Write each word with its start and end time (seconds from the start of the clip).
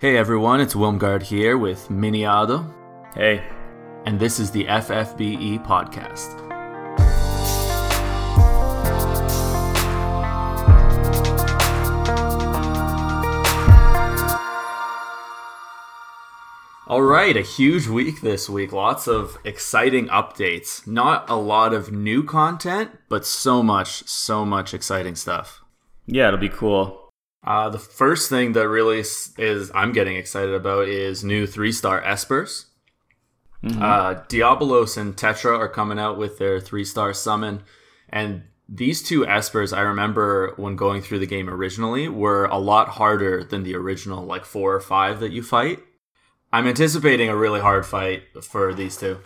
Hey 0.00 0.16
everyone, 0.16 0.60
it's 0.60 0.74
Wilmgard 0.74 1.24
here 1.24 1.58
with 1.58 1.88
Miniado, 1.88 2.72
Hey, 3.16 3.44
and 4.06 4.20
this 4.20 4.38
is 4.38 4.52
the 4.52 4.64
FFBE 4.66 5.66
podcast. 5.66 6.38
All 16.86 17.02
right, 17.02 17.36
a 17.36 17.42
huge 17.42 17.88
week 17.88 18.20
this 18.20 18.48
week. 18.48 18.72
Lots 18.72 19.08
of 19.08 19.36
exciting 19.44 20.06
updates. 20.06 20.86
Not 20.86 21.28
a 21.28 21.34
lot 21.34 21.74
of 21.74 21.90
new 21.90 22.22
content, 22.22 22.92
but 23.08 23.26
so 23.26 23.64
much, 23.64 24.08
so 24.08 24.44
much 24.46 24.72
exciting 24.72 25.16
stuff. 25.16 25.60
yeah, 26.06 26.28
it'll 26.28 26.38
be 26.38 26.48
cool. 26.48 27.07
Uh, 27.44 27.68
the 27.70 27.78
first 27.78 28.28
thing 28.28 28.52
that 28.52 28.68
really 28.68 28.98
is, 28.98 29.70
I'm 29.74 29.92
getting 29.92 30.16
excited 30.16 30.54
about 30.54 30.88
is 30.88 31.24
new 31.24 31.46
three 31.46 31.72
star 31.72 32.02
espers. 32.02 32.66
Uh, 33.64 34.14
Diabolos 34.28 34.96
and 34.96 35.16
Tetra 35.16 35.58
are 35.58 35.68
coming 35.68 35.98
out 35.98 36.16
with 36.16 36.38
their 36.38 36.60
three 36.60 36.84
star 36.84 37.12
summon, 37.12 37.62
and 38.08 38.44
these 38.68 39.02
two 39.02 39.22
espers 39.24 39.76
I 39.76 39.80
remember 39.80 40.52
when 40.56 40.76
going 40.76 41.02
through 41.02 41.18
the 41.20 41.26
game 41.26 41.48
originally 41.48 42.06
were 42.08 42.44
a 42.44 42.58
lot 42.58 42.88
harder 42.90 43.42
than 43.42 43.62
the 43.64 43.74
original 43.74 44.24
like 44.24 44.44
four 44.44 44.74
or 44.74 44.80
five 44.80 45.18
that 45.20 45.32
you 45.32 45.42
fight. 45.42 45.80
I'm 46.52 46.66
anticipating 46.68 47.28
a 47.28 47.36
really 47.36 47.60
hard 47.60 47.84
fight 47.84 48.22
for 48.42 48.72
these 48.72 48.96
two. 48.96 49.18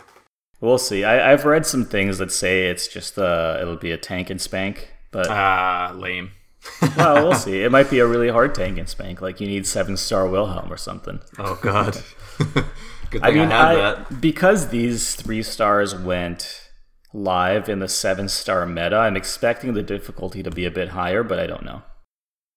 We'll 0.59 0.77
see. 0.77 1.03
I, 1.03 1.31
I've 1.31 1.45
read 1.45 1.65
some 1.65 1.85
things 1.85 2.17
that 2.17 2.31
say 2.31 2.69
it's 2.69 2.87
just 2.87 3.17
uh, 3.19 3.57
it'll 3.61 3.75
be 3.77 3.91
a 3.91 3.97
tank 3.97 4.29
and 4.29 4.41
spank, 4.41 4.93
but 5.11 5.29
Ah, 5.29 5.93
lame. 5.95 6.31
Well, 6.97 7.27
we'll 7.27 7.35
see. 7.35 7.63
It 7.63 7.71
might 7.71 7.89
be 7.89 7.99
a 7.99 8.07
really 8.07 8.29
hard 8.29 8.55
tank 8.55 8.77
and 8.77 8.87
spank, 8.87 9.21
like 9.21 9.39
you 9.39 9.47
need 9.47 9.67
seven 9.67 9.97
star 9.97 10.27
Wilhelm 10.27 10.71
or 10.71 10.77
something. 10.77 11.19
Oh 11.39 11.59
God. 11.61 11.97
Good 13.13 13.21
thing 13.21 13.23
I 13.23 13.31
mean, 13.31 13.51
I, 13.51 13.75
that. 13.75 14.21
because 14.21 14.69
these 14.69 15.15
three 15.15 15.43
stars 15.43 15.95
went 15.95 16.71
live 17.13 17.69
in 17.69 17.79
the 17.79 17.87
seven 17.87 18.27
star 18.27 18.65
meta, 18.65 18.97
I'm 18.97 19.15
expecting 19.15 19.73
the 19.73 19.83
difficulty 19.83 20.41
to 20.43 20.49
be 20.49 20.65
a 20.65 20.71
bit 20.71 20.89
higher, 20.89 21.23
but 21.23 21.39
I 21.39 21.47
don't 21.47 21.63
know. 21.63 21.83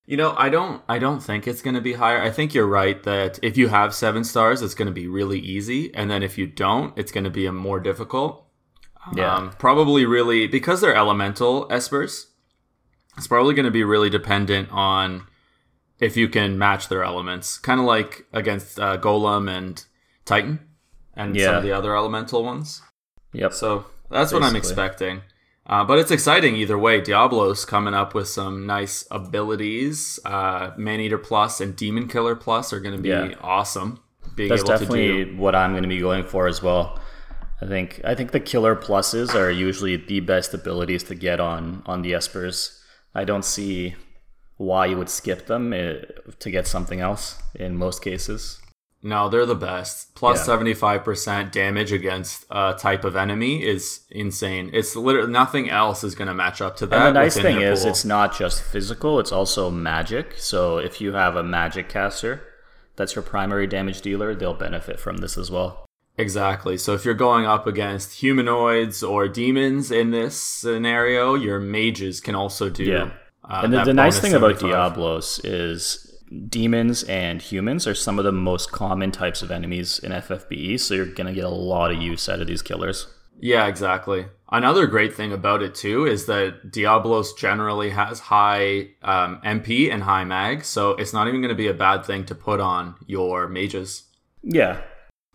You 0.06 0.16
know, 0.16 0.34
I 0.38 0.48
don't 0.48 0.82
I 0.88 0.98
don't 0.98 1.20
think 1.20 1.46
it's 1.46 1.62
going 1.62 1.74
to 1.74 1.80
be 1.80 1.94
higher. 1.94 2.22
I 2.22 2.30
think 2.30 2.54
you're 2.54 2.66
right 2.66 3.02
that 3.02 3.38
if 3.42 3.56
you 3.56 3.68
have 3.68 3.94
7 3.94 4.22
stars 4.24 4.62
it's 4.62 4.74
going 4.74 4.86
to 4.86 4.94
be 4.94 5.08
really 5.08 5.40
easy 5.40 5.92
and 5.94 6.10
then 6.10 6.22
if 6.22 6.38
you 6.38 6.46
don't 6.46 6.96
it's 6.96 7.10
going 7.10 7.24
to 7.24 7.30
be 7.30 7.44
a 7.46 7.52
more 7.52 7.80
difficult. 7.80 8.46
Yeah. 9.14 9.34
Um, 9.34 9.50
probably 9.58 10.06
really 10.06 10.46
because 10.46 10.80
they're 10.80 10.94
elemental 10.94 11.68
espers. 11.68 12.26
It's 13.16 13.26
probably 13.26 13.54
going 13.54 13.64
to 13.64 13.70
be 13.70 13.84
really 13.84 14.10
dependent 14.10 14.68
on 14.70 15.26
if 15.98 16.16
you 16.16 16.28
can 16.28 16.58
match 16.58 16.88
their 16.88 17.02
elements. 17.02 17.58
Kind 17.58 17.80
of 17.80 17.86
like 17.86 18.26
against 18.32 18.78
uh, 18.78 18.98
Golem 18.98 19.50
and 19.50 19.84
Titan 20.24 20.60
and 21.14 21.38
some 21.40 21.54
of 21.56 21.62
the 21.62 21.72
other 21.72 21.96
elemental 21.96 22.44
ones. 22.44 22.82
Yep. 23.32 23.52
So 23.54 23.86
that's 24.10 24.32
what 24.32 24.42
I'm 24.42 24.56
expecting. 24.56 25.22
Uh, 25.66 25.82
but 25.84 25.98
it's 25.98 26.10
exciting 26.12 26.54
either 26.54 26.78
way. 26.78 27.00
Diablo's 27.00 27.64
coming 27.64 27.92
up 27.94 28.14
with 28.14 28.28
some 28.28 28.66
nice 28.66 29.04
abilities. 29.10 30.20
Uh, 30.24 30.70
Man 30.76 31.00
Eater 31.00 31.18
Plus 31.18 31.60
and 31.60 31.74
Demon 31.74 32.06
Killer 32.06 32.36
Plus 32.36 32.72
are 32.72 32.78
going 32.80 32.94
to 32.96 33.02
be 33.02 33.08
Yeah. 33.08 33.34
awesome. 33.40 33.98
Being 34.36 34.48
That's 34.50 34.60
able 34.62 34.66
to 34.68 34.72
definitely 34.78 35.24
do. 35.24 35.36
what 35.38 35.54
I'm 35.56 35.72
going 35.72 35.82
to 35.82 35.88
be 35.88 35.98
going 35.98 36.24
for 36.24 36.46
as 36.46 36.62
well. 36.62 37.00
I 37.60 37.66
think 37.66 38.00
I 38.04 38.14
think 38.14 38.32
the 38.32 38.40
killer 38.40 38.76
pluses 38.76 39.34
are 39.34 39.50
usually 39.50 39.96
the 39.96 40.20
best 40.20 40.52
abilities 40.52 41.02
to 41.04 41.14
get 41.14 41.40
on 41.40 41.82
on 41.86 42.02
the 42.02 42.12
espers. 42.12 42.78
I 43.16 43.24
don't 43.24 43.44
see 43.44 43.96
why 44.58 44.86
you 44.86 44.98
would 44.98 45.08
skip 45.08 45.46
them 45.46 45.72
eh, 45.72 46.02
to 46.38 46.50
get 46.50 46.66
something 46.66 47.00
else 47.00 47.40
in 47.54 47.76
most 47.76 48.02
cases. 48.02 48.60
No, 49.02 49.28
they're 49.28 49.46
the 49.46 49.54
best. 49.54 50.14
Plus 50.14 50.46
Yeah. 50.46 50.54
75% 50.54 51.50
damage 51.50 51.92
against 51.92 52.44
a 52.50 52.74
type 52.78 53.04
of 53.04 53.16
enemy 53.16 53.64
is 53.64 54.00
insane. 54.10 54.70
It's 54.74 54.94
literally 54.96 55.32
nothing 55.32 55.70
else 55.70 56.04
is 56.04 56.14
going 56.14 56.28
to 56.28 56.34
match 56.34 56.60
up 56.60 56.76
to 56.78 56.86
that. 56.86 57.06
And 57.06 57.16
the 57.16 57.20
nice 57.20 57.38
thing 57.38 57.60
is 57.60 57.80
pool. 57.82 57.90
it's 57.90 58.04
not 58.04 58.36
just 58.36 58.62
physical, 58.62 59.18
it's 59.18 59.32
also 59.32 59.70
magic. 59.70 60.34
So 60.36 60.78
if 60.78 61.00
you 61.00 61.14
have 61.14 61.36
a 61.36 61.42
magic 61.42 61.88
caster 61.88 62.42
that's 62.96 63.14
your 63.14 63.22
primary 63.22 63.66
damage 63.66 64.00
dealer, 64.00 64.34
they'll 64.34 64.54
benefit 64.54 64.98
from 64.98 65.18
this 65.18 65.38
as 65.38 65.50
well. 65.50 65.85
Exactly. 66.18 66.78
So 66.78 66.94
if 66.94 67.04
you're 67.04 67.14
going 67.14 67.44
up 67.44 67.66
against 67.66 68.20
humanoids 68.20 69.02
or 69.02 69.28
demons 69.28 69.90
in 69.90 70.10
this 70.10 70.40
scenario, 70.40 71.34
your 71.34 71.60
mages 71.60 72.20
can 72.20 72.34
also 72.34 72.70
do. 72.70 72.84
Yeah. 72.84 73.10
Uh, 73.44 73.60
and 73.64 73.72
the, 73.72 73.84
the 73.84 73.94
nice 73.94 74.18
thing 74.18 74.34
about 74.34 74.58
Diablos 74.58 75.40
is 75.44 76.06
demons 76.48 77.04
and 77.04 77.40
humans 77.40 77.86
are 77.86 77.94
some 77.94 78.18
of 78.18 78.24
the 78.24 78.32
most 78.32 78.72
common 78.72 79.12
types 79.12 79.42
of 79.42 79.50
enemies 79.50 79.98
in 79.98 80.10
FFBE, 80.10 80.80
so 80.80 80.94
you're 80.94 81.06
gonna 81.06 81.32
get 81.32 81.44
a 81.44 81.48
lot 81.48 81.92
of 81.92 82.00
use 82.02 82.28
out 82.28 82.40
of 82.40 82.46
these 82.46 82.62
killers. 82.62 83.06
Yeah, 83.38 83.66
exactly. 83.66 84.26
Another 84.50 84.86
great 84.86 85.14
thing 85.14 85.32
about 85.32 85.62
it 85.62 85.74
too 85.74 86.06
is 86.06 86.26
that 86.26 86.72
Diablos 86.72 87.34
generally 87.34 87.90
has 87.90 88.18
high 88.20 88.88
um, 89.02 89.40
MP 89.44 89.92
and 89.92 90.02
high 90.02 90.24
mag, 90.24 90.64
so 90.64 90.90
it's 90.92 91.12
not 91.12 91.28
even 91.28 91.40
going 91.40 91.50
to 91.50 91.54
be 91.54 91.68
a 91.68 91.74
bad 91.74 92.04
thing 92.04 92.24
to 92.26 92.34
put 92.34 92.60
on 92.60 92.94
your 93.06 93.48
mages. 93.48 94.04
Yeah, 94.42 94.80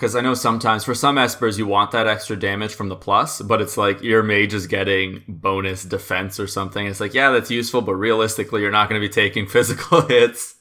Because 0.01 0.15
I 0.15 0.21
know 0.21 0.33
sometimes 0.33 0.83
for 0.83 0.95
some 0.95 1.17
espers 1.17 1.59
you 1.59 1.67
want 1.67 1.91
that 1.91 2.07
extra 2.07 2.35
damage 2.35 2.73
from 2.73 2.89
the 2.89 2.95
plus, 2.95 3.39
but 3.39 3.61
it's 3.61 3.77
like 3.77 4.01
your 4.01 4.23
mage 4.23 4.51
is 4.51 4.65
getting 4.65 5.21
bonus 5.27 5.83
defense 5.83 6.39
or 6.39 6.47
something. 6.47 6.87
It's 6.87 6.99
like, 6.99 7.13
yeah, 7.13 7.29
that's 7.29 7.51
useful, 7.51 7.83
but 7.83 7.93
realistically, 7.93 8.63
you're 8.63 8.71
not 8.71 8.89
going 8.89 8.99
to 8.99 9.07
be 9.07 9.13
taking 9.13 9.45
physical 9.47 10.01
hits. 10.01 10.55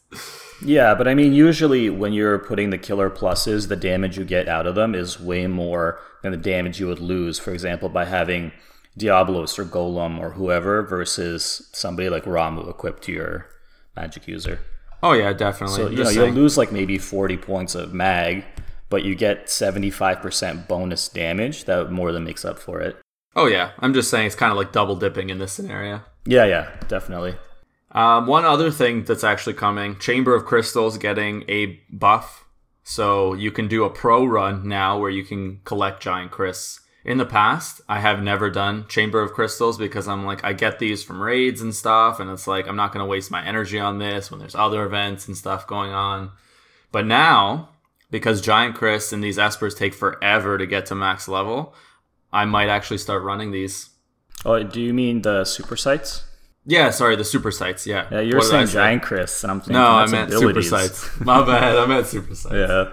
yeah, 0.63 0.95
but 0.95 1.09
I 1.09 1.15
mean, 1.15 1.33
usually 1.33 1.89
when 1.89 2.13
you're 2.13 2.39
putting 2.39 2.69
the 2.69 2.77
killer 2.77 3.09
pluses, 3.09 3.69
the 3.69 3.77
damage 3.77 4.19
you 4.19 4.27
get 4.27 4.47
out 4.47 4.67
of 4.67 4.75
them 4.75 4.95
is 4.95 5.19
way 5.19 5.47
more 5.47 5.99
than 6.23 6.33
the 6.33 6.37
damage 6.37 6.79
you 6.79 6.87
would 6.89 7.01
lose, 7.01 7.39
for 7.39 7.55
example, 7.55 7.89
by 7.89 8.05
having 8.05 8.53
Diablos 8.99 9.59
or 9.59 9.65
Golem 9.65 10.21
or 10.21 10.33
whoever 10.33 10.83
versus 10.83 11.67
somebody 11.73 12.11
like 12.11 12.25
Ramuh 12.25 12.69
equipped 12.69 13.05
to 13.05 13.13
your 13.13 13.47
magic 13.97 14.29
user. 14.29 14.61
Oh 15.03 15.13
yeah, 15.13 15.33
definitely. 15.33 15.77
So 15.77 15.89
you 15.89 15.97
know 15.97 16.05
just 16.05 16.15
you'll 16.15 16.29
lose 16.29 16.59
like 16.59 16.73
maybe 16.73 16.99
forty 16.99 17.39
points 17.39 17.75
of 17.75 17.95
mag, 17.95 18.45
but 18.91 19.05
you 19.05 19.15
get 19.15 19.49
seventy 19.49 19.91
five 19.91 20.21
percent 20.21 20.69
bonus 20.69 21.09
damage 21.09 21.65
that 21.65 21.91
more 21.91 22.13
than 22.13 22.25
makes 22.25 22.45
up 22.45 22.59
for 22.59 22.81
it. 22.81 22.97
oh 23.35 23.47
yeah, 23.47 23.71
I'm 23.79 23.95
just 23.95 24.11
saying 24.11 24.27
it's 24.27 24.35
kind 24.37 24.53
of 24.53 24.59
like 24.59 24.73
double 24.73 24.97
dipping 24.97 25.31
in 25.31 25.39
this 25.39 25.53
scenario. 25.53 26.03
Yeah, 26.27 26.45
yeah, 26.45 26.71
definitely. 26.89 27.37
Um, 27.93 28.27
one 28.27 28.45
other 28.45 28.71
thing 28.71 29.05
that's 29.05 29.25
actually 29.25 29.55
coming 29.55 29.99
Chamber 29.99 30.35
of 30.35 30.45
Crystals 30.45 30.99
getting 30.99 31.45
a 31.49 31.81
buff. 31.91 32.45
So 32.85 33.35
you 33.35 33.51
can 33.51 33.69
do 33.69 33.85
a 33.85 33.91
pro 33.91 34.25
run 34.25 34.69
now 34.69 34.99
where 34.99 35.11
you 35.11 35.25
can 35.25 35.61
collect 35.65 36.03
giant 36.03 36.33
crysts. 36.33 36.81
In 37.05 37.19
the 37.19 37.27
past, 37.27 37.81
I 37.89 38.01
have 38.01 38.23
never 38.23 38.51
done 38.51 38.87
Chamber 38.89 39.23
of 39.23 39.33
Crystals 39.33 39.79
because 39.79 40.07
I'm 40.07 40.27
like, 40.27 40.45
I 40.45 40.53
get 40.53 40.79
these 40.79 41.03
from 41.03 41.23
raids 41.23 41.63
and 41.63 41.75
stuff, 41.75 42.21
and 42.21 42.31
it's 42.31 42.47
like, 42.47 42.69
I'm 42.69 42.77
not 42.77 42.93
going 42.93 43.03
to 43.03 43.09
waste 43.09 43.31
my 43.31 43.45
energy 43.45 43.79
on 43.79 43.99
this 43.99 44.31
when 44.31 44.39
there's 44.39 44.55
other 44.55 44.85
events 44.85 45.27
and 45.27 45.37
stuff 45.37 45.67
going 45.67 45.93
on. 45.93 46.31
But 46.93 47.07
now, 47.07 47.71
because 48.11 48.41
giant 48.41 48.77
crysts 48.77 49.13
and 49.13 49.23
these 49.23 49.39
espers 49.39 49.77
take 49.77 49.95
forever 49.95 50.59
to 50.59 50.67
get 50.67 50.87
to 50.87 50.95
max 50.95 51.29
level, 51.29 51.75
I 52.33 52.45
might 52.45 52.69
actually 52.69 52.99
start 52.99 53.23
running 53.23 53.51
these. 53.53 53.91
Oh, 54.45 54.63
do 54.63 54.81
you 54.81 54.93
mean 54.95 55.23
the 55.23 55.45
super 55.45 55.77
sites? 55.77 56.25
Yeah, 56.67 56.91
sorry, 56.91 57.17
the 57.17 57.25
super 57.25 57.51
sites. 57.51 57.87
Yeah. 57.87 58.07
Yeah, 58.11 58.21
you 58.21 58.35
were 58.35 58.41
What 58.41 58.49
saying 58.51 58.67
say? 58.69 58.73
giant 58.75 59.03
Chris, 59.03 59.43
and 59.43 59.51
I'm 59.51 59.61
thinking 59.61 59.75
No, 59.75 59.87
I 59.87 60.07
meant 60.07 60.29
abilities. 60.33 60.69
super 60.69 60.77
sites. 60.79 61.21
My 61.21 61.43
bad. 61.47 61.77
I 61.77 61.87
meant 61.87 62.07
super 62.07 62.35
sites. 62.35 62.55
Yeah, 62.55 62.91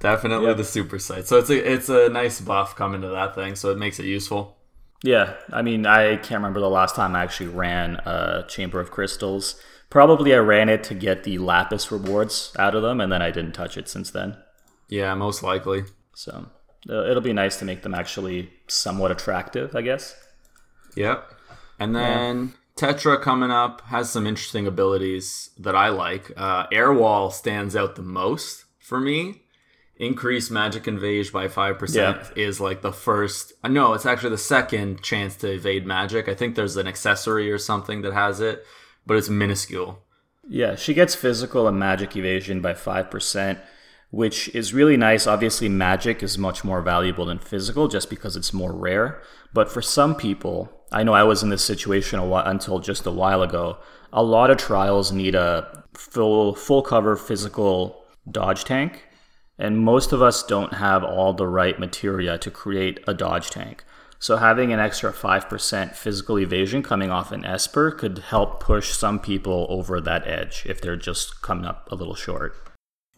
Definitely 0.00 0.46
Yep. 0.46 0.56
the 0.58 0.64
super 0.64 0.98
site. 0.98 1.26
So 1.26 1.38
it's 1.38 1.50
a 1.50 1.72
it's 1.72 1.88
a 1.88 2.08
nice 2.08 2.40
buff 2.40 2.76
coming 2.76 3.00
to 3.02 3.08
that 3.08 3.34
thing. 3.34 3.54
So 3.56 3.70
it 3.70 3.78
makes 3.78 3.98
it 3.98 4.06
useful. 4.06 4.56
yeah. 5.02 5.34
I 5.52 5.62
mean, 5.62 5.86
I 5.86 6.16
can't 6.16 6.38
remember 6.40 6.60
the 6.60 6.70
last 6.70 6.94
time 6.94 7.14
I 7.16 7.22
actually 7.22 7.48
ran 7.48 7.96
a 8.06 8.44
Chamber 8.48 8.80
of 8.80 8.90
Crystals. 8.90 9.60
Probably 9.90 10.34
I 10.34 10.38
ran 10.38 10.68
it 10.68 10.84
to 10.84 10.94
get 10.94 11.24
the 11.24 11.38
lapis 11.38 11.90
rewards 11.90 12.52
out 12.58 12.74
of 12.74 12.82
them, 12.82 13.00
and 13.00 13.10
then 13.10 13.22
I 13.22 13.30
didn't 13.30 13.52
touch 13.52 13.76
it 13.78 13.88
since 13.88 14.10
then. 14.10 14.36
Yeah, 14.88 15.14
most 15.14 15.42
likely. 15.42 15.84
So 16.14 16.48
uh, 16.88 17.04
it'll 17.10 17.22
be 17.22 17.32
nice 17.32 17.56
to 17.58 17.64
make 17.64 17.82
them 17.82 17.94
actually 17.94 18.50
somewhat 18.66 19.10
attractive, 19.10 19.74
I 19.74 19.82
guess. 19.82 20.14
Yep. 20.96 21.32
And 21.78 21.94
then 21.96 22.54
Tetra 22.76 23.20
coming 23.20 23.50
up 23.50 23.80
has 23.82 24.10
some 24.10 24.26
interesting 24.26 24.66
abilities 24.66 25.50
that 25.58 25.76
I 25.76 25.88
like. 25.88 26.32
Uh, 26.36 26.66
Air 26.72 26.92
Wall 26.92 27.30
stands 27.30 27.74
out 27.76 27.96
the 27.96 28.02
most 28.02 28.64
for 28.80 29.00
me. 29.00 29.42
Increase 29.96 30.48
magic 30.50 30.86
invade 30.86 31.32
by 31.32 31.48
five 31.48 31.78
percent 31.78 32.18
Yeah. 32.36 32.44
is 32.48 32.60
like 32.60 32.82
the 32.82 32.92
first. 32.92 33.52
uh, 33.64 33.68
No, 33.68 33.94
it's 33.94 34.06
actually 34.06 34.30
the 34.30 34.38
second 34.38 35.02
chance 35.02 35.34
to 35.36 35.50
evade 35.52 35.86
magic. 35.86 36.28
I 36.28 36.34
think 36.34 36.54
there's 36.54 36.76
an 36.76 36.86
accessory 36.86 37.50
or 37.50 37.58
something 37.58 38.02
that 38.02 38.12
has 38.12 38.40
it, 38.40 38.64
but 39.08 39.16
it's 39.16 39.30
minuscule. 39.30 40.04
Yeah, 40.48 40.76
she 40.76 40.94
gets 40.94 41.14
physical 41.14 41.66
and 41.66 41.78
magic 41.78 42.14
evasion 42.14 42.60
by 42.60 42.74
5%, 42.74 43.58
which 44.10 44.48
is 44.54 44.72
really 44.74 44.96
nice. 44.96 45.26
Obviously, 45.26 45.68
magic 45.68 46.22
is 46.22 46.38
much 46.38 46.62
more 46.62 46.82
valuable 46.82 47.26
than 47.26 47.38
physical 47.38 47.88
just 47.88 48.08
because 48.08 48.36
it's 48.36 48.52
more 48.52 48.72
rare. 48.72 49.20
But 49.52 49.72
for 49.72 49.82
some 49.82 50.14
people, 50.14 50.70
I 50.92 51.02
know 51.02 51.14
I 51.14 51.24
was 51.24 51.42
in 51.42 51.48
this 51.48 51.64
situation 51.64 52.18
a 52.18 52.26
while, 52.26 52.46
until 52.46 52.78
just 52.78 53.06
a 53.06 53.10
while 53.10 53.42
ago. 53.42 53.78
A 54.12 54.22
lot 54.22 54.50
of 54.50 54.58
trials 54.58 55.10
need 55.10 55.34
a 55.34 55.84
full 55.94 56.54
full 56.54 56.82
cover 56.82 57.16
physical 57.16 58.04
dodge 58.30 58.64
tank, 58.64 59.06
and 59.58 59.78
most 59.78 60.12
of 60.12 60.22
us 60.22 60.42
don't 60.42 60.74
have 60.74 61.02
all 61.02 61.32
the 61.32 61.46
right 61.46 61.78
materia 61.78 62.38
to 62.38 62.50
create 62.50 63.00
a 63.06 63.14
dodge 63.14 63.50
tank. 63.50 63.84
So 64.20 64.36
having 64.36 64.72
an 64.72 64.80
extra 64.80 65.12
5% 65.12 65.94
physical 65.94 66.38
evasion 66.38 66.82
coming 66.82 67.10
off 67.10 67.30
an 67.30 67.44
Esper 67.44 67.92
could 67.92 68.18
help 68.18 68.58
push 68.60 68.90
some 68.92 69.20
people 69.20 69.66
over 69.70 70.00
that 70.00 70.26
edge 70.26 70.64
if 70.66 70.80
they're 70.80 70.96
just 70.96 71.40
coming 71.40 71.64
up 71.64 71.88
a 71.92 71.94
little 71.94 72.16
short. 72.16 72.54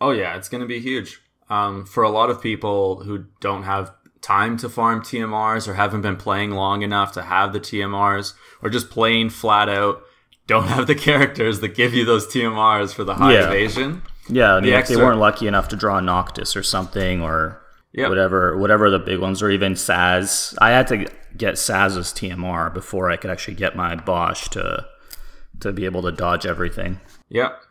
Oh 0.01 0.11
yeah, 0.11 0.37
it's 0.37 0.49
going 0.49 0.61
to 0.61 0.67
be 0.67 0.81
huge. 0.81 1.21
Um, 1.49 1.85
for 1.87 2.03
a 2.05 2.11
lot 2.11 2.31
of 2.31 2.41
people 2.43 3.03
who 3.05 3.25
don't 3.41 3.63
have 3.65 3.93
time 4.21 4.57
to 4.59 4.69
farm 4.69 5.01
TMRs 5.01 5.67
or 5.67 5.75
haven't 5.75 6.03
been 6.03 6.17
playing 6.17 6.51
long 6.51 6.83
enough 6.83 7.13
to 7.13 7.23
have 7.23 7.53
the 7.55 7.61
TMRs 7.61 8.35
or 8.63 8.69
just 8.69 8.91
playing 8.91 9.31
flat 9.31 9.69
out 9.69 10.03
don't 10.47 10.67
have 10.69 10.87
the 10.87 10.95
characters 10.95 11.61
that 11.61 11.75
give 11.75 11.95
you 11.95 12.05
those 12.05 12.27
TMRs 12.27 12.93
for 12.93 13.05
the 13.05 13.15
high 13.15 13.33
Yeah. 13.33 13.47
evasion. 13.47 14.03
Yeah, 14.29 14.61
The 14.61 14.73
if 14.75 14.89
they 14.89 14.97
weren't 14.97 15.19
lucky 15.19 15.47
enough 15.47 15.69
to 15.69 15.77
draw 15.77 15.99
Noctis 16.01 16.55
or 16.55 16.63
something, 16.63 17.23
or 17.23 17.61
Yep. 17.93 18.09
whatever, 18.09 18.57
whatever 18.57 18.89
the 18.89 18.99
big 18.99 19.19
ones, 19.19 19.43
or 19.43 19.51
even 19.51 19.75
Saz. 19.75 20.57
I 20.61 20.71
had 20.71 20.87
to 20.89 21.07
get 21.37 21.55
Saz's 21.55 22.13
TMR 22.13 22.73
before 22.73 23.11
I 23.11 23.17
could 23.17 23.31
actually 23.31 23.55
get 23.55 23.75
my 23.75 23.97
Bosch 23.97 24.49
to 24.51 24.87
to 25.61 25.73
be 25.73 25.85
able 25.85 26.03
to 26.03 26.13
dodge 26.13 26.47
everything. 26.47 27.01
Yep. 27.29 27.63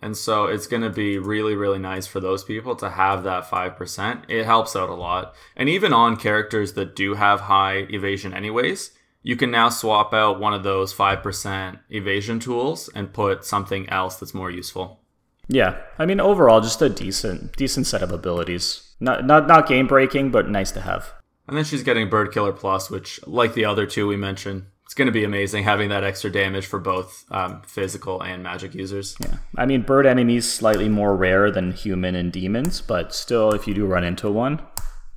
And 0.00 0.16
so 0.16 0.44
it's 0.44 0.66
going 0.66 0.82
to 0.82 0.90
be 0.90 1.18
really, 1.18 1.54
really 1.54 1.78
nice 1.78 2.06
for 2.06 2.20
those 2.20 2.44
people 2.44 2.76
to 2.76 2.90
have 2.90 3.22
that 3.24 3.44
5%. 3.44 4.22
It 4.28 4.44
helps 4.44 4.76
out 4.76 4.90
a 4.90 4.94
lot. 4.94 5.34
And 5.56 5.68
even 5.68 5.92
on 5.92 6.16
characters 6.16 6.74
that 6.74 6.94
do 6.94 7.14
have 7.14 7.40
high 7.40 7.86
evasion, 7.90 8.34
anyways, 8.34 8.90
you 9.22 9.36
can 9.36 9.50
now 9.50 9.70
swap 9.70 10.12
out 10.12 10.38
one 10.38 10.52
of 10.52 10.62
those 10.62 10.92
5% 10.92 11.78
evasion 11.88 12.38
tools 12.38 12.90
and 12.94 13.14
put 13.14 13.46
something 13.46 13.88
else 13.88 14.16
that's 14.16 14.34
more 14.34 14.50
useful. 14.50 15.00
Yeah, 15.48 15.76
I 15.98 16.06
mean, 16.06 16.20
overall, 16.20 16.60
just 16.60 16.82
a 16.82 16.88
decent 16.88 17.56
decent 17.56 17.86
set 17.86 18.02
of 18.02 18.12
abilities. 18.12 18.94
Not 19.00 19.24
not 19.24 19.46
not 19.46 19.68
game 19.68 19.86
breaking, 19.86 20.30
but 20.30 20.48
nice 20.48 20.70
to 20.72 20.80
have. 20.80 21.12
And 21.46 21.56
then 21.56 21.64
she's 21.64 21.82
getting 21.82 22.08
Bird 22.08 22.32
Killer 22.32 22.52
Plus, 22.52 22.90
which, 22.90 23.20
like 23.26 23.52
the 23.52 23.66
other 23.66 23.84
two 23.86 24.06
we 24.06 24.16
mentioned, 24.16 24.64
it's 24.84 24.94
going 24.94 25.06
to 25.06 25.12
be 25.12 25.24
amazing 25.24 25.64
having 25.64 25.90
that 25.90 26.04
extra 26.04 26.30
damage 26.30 26.66
for 26.66 26.78
both 26.78 27.24
um, 27.30 27.62
physical 27.66 28.22
and 28.22 28.42
magic 28.42 28.74
users. 28.74 29.16
Yeah, 29.20 29.36
I 29.56 29.66
mean, 29.66 29.82
bird 29.82 30.06
enemies 30.06 30.50
slightly 30.50 30.88
more 30.88 31.16
rare 31.16 31.50
than 31.50 31.72
human 31.72 32.14
and 32.14 32.32
demons, 32.32 32.80
but 32.80 33.14
still, 33.14 33.52
if 33.52 33.66
you 33.66 33.74
do 33.74 33.84
run 33.84 34.04
into 34.04 34.30
one, 34.30 34.62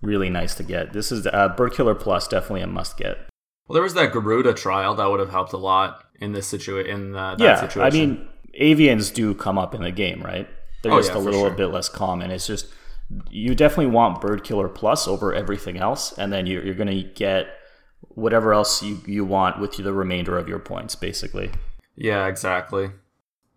really 0.01 0.29
nice 0.29 0.55
to 0.55 0.63
get. 0.63 0.93
This 0.93 1.11
is 1.11 1.27
uh, 1.27 1.49
bird 1.49 1.73
killer 1.73 1.95
plus, 1.95 2.27
definitely 2.27 2.61
a 2.61 2.67
must 2.67 2.97
get. 2.97 3.17
Well, 3.67 3.73
there 3.73 3.83
was 3.83 3.93
that 3.93 4.11
Garuda 4.11 4.53
trial 4.53 4.95
that 4.95 5.09
would 5.09 5.19
have 5.19 5.29
helped 5.29 5.53
a 5.53 5.57
lot 5.57 6.03
in 6.19 6.31
this 6.31 6.47
situation. 6.47 6.89
In 6.89 7.15
uh, 7.15 7.35
that 7.35 7.43
yeah, 7.43 7.61
situation. 7.61 7.81
I 7.81 8.05
mean, 8.05 8.27
avians 8.59 9.13
do 9.13 9.33
come 9.33 9.57
up 9.57 9.73
in 9.75 9.81
the 9.83 9.91
game, 9.91 10.21
right? 10.21 10.47
They're 10.83 10.91
Oh, 10.93 10.97
just 10.99 11.11
yeah, 11.11 11.17
a 11.17 11.19
little 11.19 11.41
sure. 11.47 11.51
bit 11.51 11.67
less 11.67 11.89
common. 11.89 12.31
It's 12.31 12.47
just 12.47 12.67
you 13.29 13.55
definitely 13.55 13.87
want 13.87 14.19
bird 14.21 14.43
killer 14.43 14.67
plus 14.67 15.07
over 15.07 15.33
everything 15.33 15.77
else, 15.77 16.17
and 16.17 16.31
then 16.33 16.45
you're, 16.45 16.63
you're 16.65 16.75
going 16.75 16.87
to 16.89 17.03
get 17.03 17.47
whatever 18.01 18.53
else 18.53 18.83
you, 18.83 18.99
you 19.05 19.23
want 19.25 19.59
with 19.59 19.77
the 19.77 19.93
remainder 19.93 20.37
of 20.37 20.47
your 20.49 20.59
points, 20.59 20.95
basically. 20.95 21.49
Yeah, 21.95 22.27
exactly. 22.27 22.89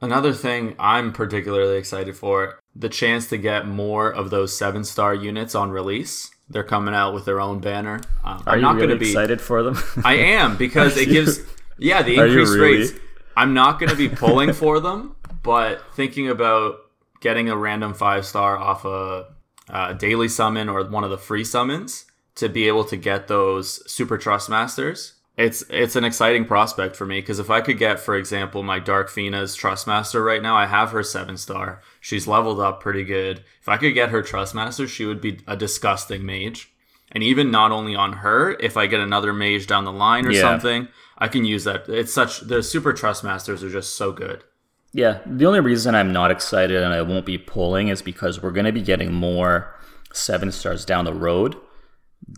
Another 0.01 0.33
thing 0.33 0.75
I'm 0.79 1.13
particularly 1.13 1.77
excited 1.77 2.17
for 2.17 2.59
the 2.75 2.89
chance 2.89 3.29
to 3.29 3.37
get 3.37 3.67
more 3.67 4.11
of 4.11 4.31
those 4.31 4.57
seven 4.57 4.85
star 4.85 5.15
units 5.15 5.55
on 5.55 5.71
release. 5.71 6.31
They're 6.49 6.65
coming 6.65 6.95
out 6.95 7.13
with 7.13 7.27
their 7.27 7.41
own 7.41 7.61
banner. 7.61 8.01
Um, 8.25 8.43
Are 8.47 8.53
I'm 8.55 8.57
you 8.59 8.63
not 8.63 8.75
really 8.77 8.87
going 8.87 8.99
to 8.99 9.05
be. 9.05 9.11
excited 9.11 9.41
for 9.41 9.63
them? 9.63 9.79
I 10.05 10.15
am 10.15 10.57
because 10.57 10.97
it 10.97 11.09
gives. 11.09 11.41
Yeah, 11.83 12.03
the 12.03 12.15
increased 12.17 12.53
really? 12.53 12.79
rates. 12.79 12.93
I'm 13.37 13.55
not 13.55 13.79
going 13.79 13.91
to 13.91 13.97
be 13.97 14.09
pulling 14.09 14.53
for 14.53 14.81
them, 14.81 15.17
but 15.43 15.83
thinking 15.95 16.29
about 16.29 16.77
getting 17.21 17.49
a 17.49 17.57
random 17.57 17.95
five 17.95 18.27
star 18.27 18.57
off 18.57 18.85
a, 18.85 19.27
uh 19.69 19.93
daily 19.93 20.29
summon 20.29 20.69
or 20.69 20.85
one 20.89 21.05
of 21.05 21.11
the 21.11 21.19
free 21.19 21.45
summons 21.45 22.07
to 22.35 22.49
be 22.49 22.67
able 22.67 22.85
to 22.85 22.97
get 22.97 23.29
those 23.29 23.89
super 23.91 24.19
trust 24.19 24.49
masters. 24.49 25.15
It's 25.37 25.63
it's 25.71 25.97
an 25.97 26.05
exciting 26.05 26.45
prospect 26.45 26.97
for 26.97 27.07
me 27.07 27.21
because 27.21 27.39
if 27.39 27.51
I 27.51 27.61
could 27.61 27.79
get, 27.79 28.01
for 28.01 28.17
example, 28.17 28.63
my 28.63 28.79
Dark 28.79 29.09
Fina's 29.09 29.55
Trust 29.55 29.87
Master 29.87 30.23
right 30.23 30.43
now, 30.43 30.57
I 30.57 30.67
have 30.67 30.91
her 30.91 31.03
seven 31.03 31.37
star. 31.37 31.81
She's 32.01 32.27
leveled 32.27 32.61
up 32.61 32.81
pretty 32.81 33.05
good. 33.05 33.45
If 33.61 33.69
I 33.69 33.77
could 33.77 33.95
get 33.95 34.11
her 34.11 34.23
Trust 34.23 34.55
Master, 34.55 34.87
she 34.87 35.07
would 35.07 35.21
be 35.21 35.39
a 35.47 35.57
disgusting 35.57 36.27
mage. 36.27 36.73
And 37.13 37.23
even 37.23 37.51
not 37.51 37.73
only 37.73 37.95
on 37.97 38.15
her, 38.15 38.53
if 38.61 38.77
I 38.77 38.87
get 38.87 39.01
another 39.01 39.33
mage 39.33 39.67
down 39.67 39.85
the 39.85 39.93
line 39.93 40.27
or 40.27 40.31
Yeah. 40.33 40.43
something, 40.43 40.89
I 41.19 41.29
can 41.29 41.45
use 41.45 41.65
that. 41.65 41.89
It's 41.89 42.13
such 42.13 42.41
the 42.41 42.63
super 42.63 42.93
trust 42.93 43.25
masters 43.25 43.63
are 43.65 43.71
just 43.71 43.97
so 43.97 44.13
good. 44.13 44.45
Yeah, 44.93 45.19
the 45.27 45.47
only 45.47 45.61
reason 45.61 45.95
I'm 45.95 46.13
not 46.13 46.31
excited 46.31 46.83
and 46.83 46.93
I 46.93 47.03
won't 47.03 47.27
be 47.27 47.39
pulling 47.39 47.89
is 47.89 48.03
because 48.03 48.43
we're 48.43 48.51
going 48.51 48.67
to 48.67 48.73
be 48.73 48.83
getting 48.83 49.13
more 49.13 49.75
seven 50.13 50.51
stars 50.51 50.85
down 50.85 51.05
the 51.05 51.15
road 51.15 51.57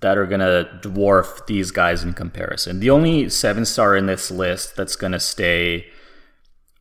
that 0.00 0.18
are 0.18 0.26
going 0.26 0.40
to 0.40 0.68
dwarf 0.82 1.46
these 1.46 1.70
guys 1.70 2.02
in 2.04 2.12
comparison. 2.12 2.80
The 2.80 2.90
only 2.90 3.28
seven 3.28 3.64
star 3.64 3.96
in 3.96 4.06
this 4.06 4.30
list 4.30 4.76
that's 4.76 4.96
going 4.96 5.12
to 5.12 5.20
stay 5.20 5.86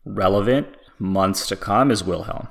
relevant 0.06 0.68
months 1.00 1.48
to 1.48 1.56
come 1.56 1.92
is 1.92 2.04
Wilhelm. 2.04 2.48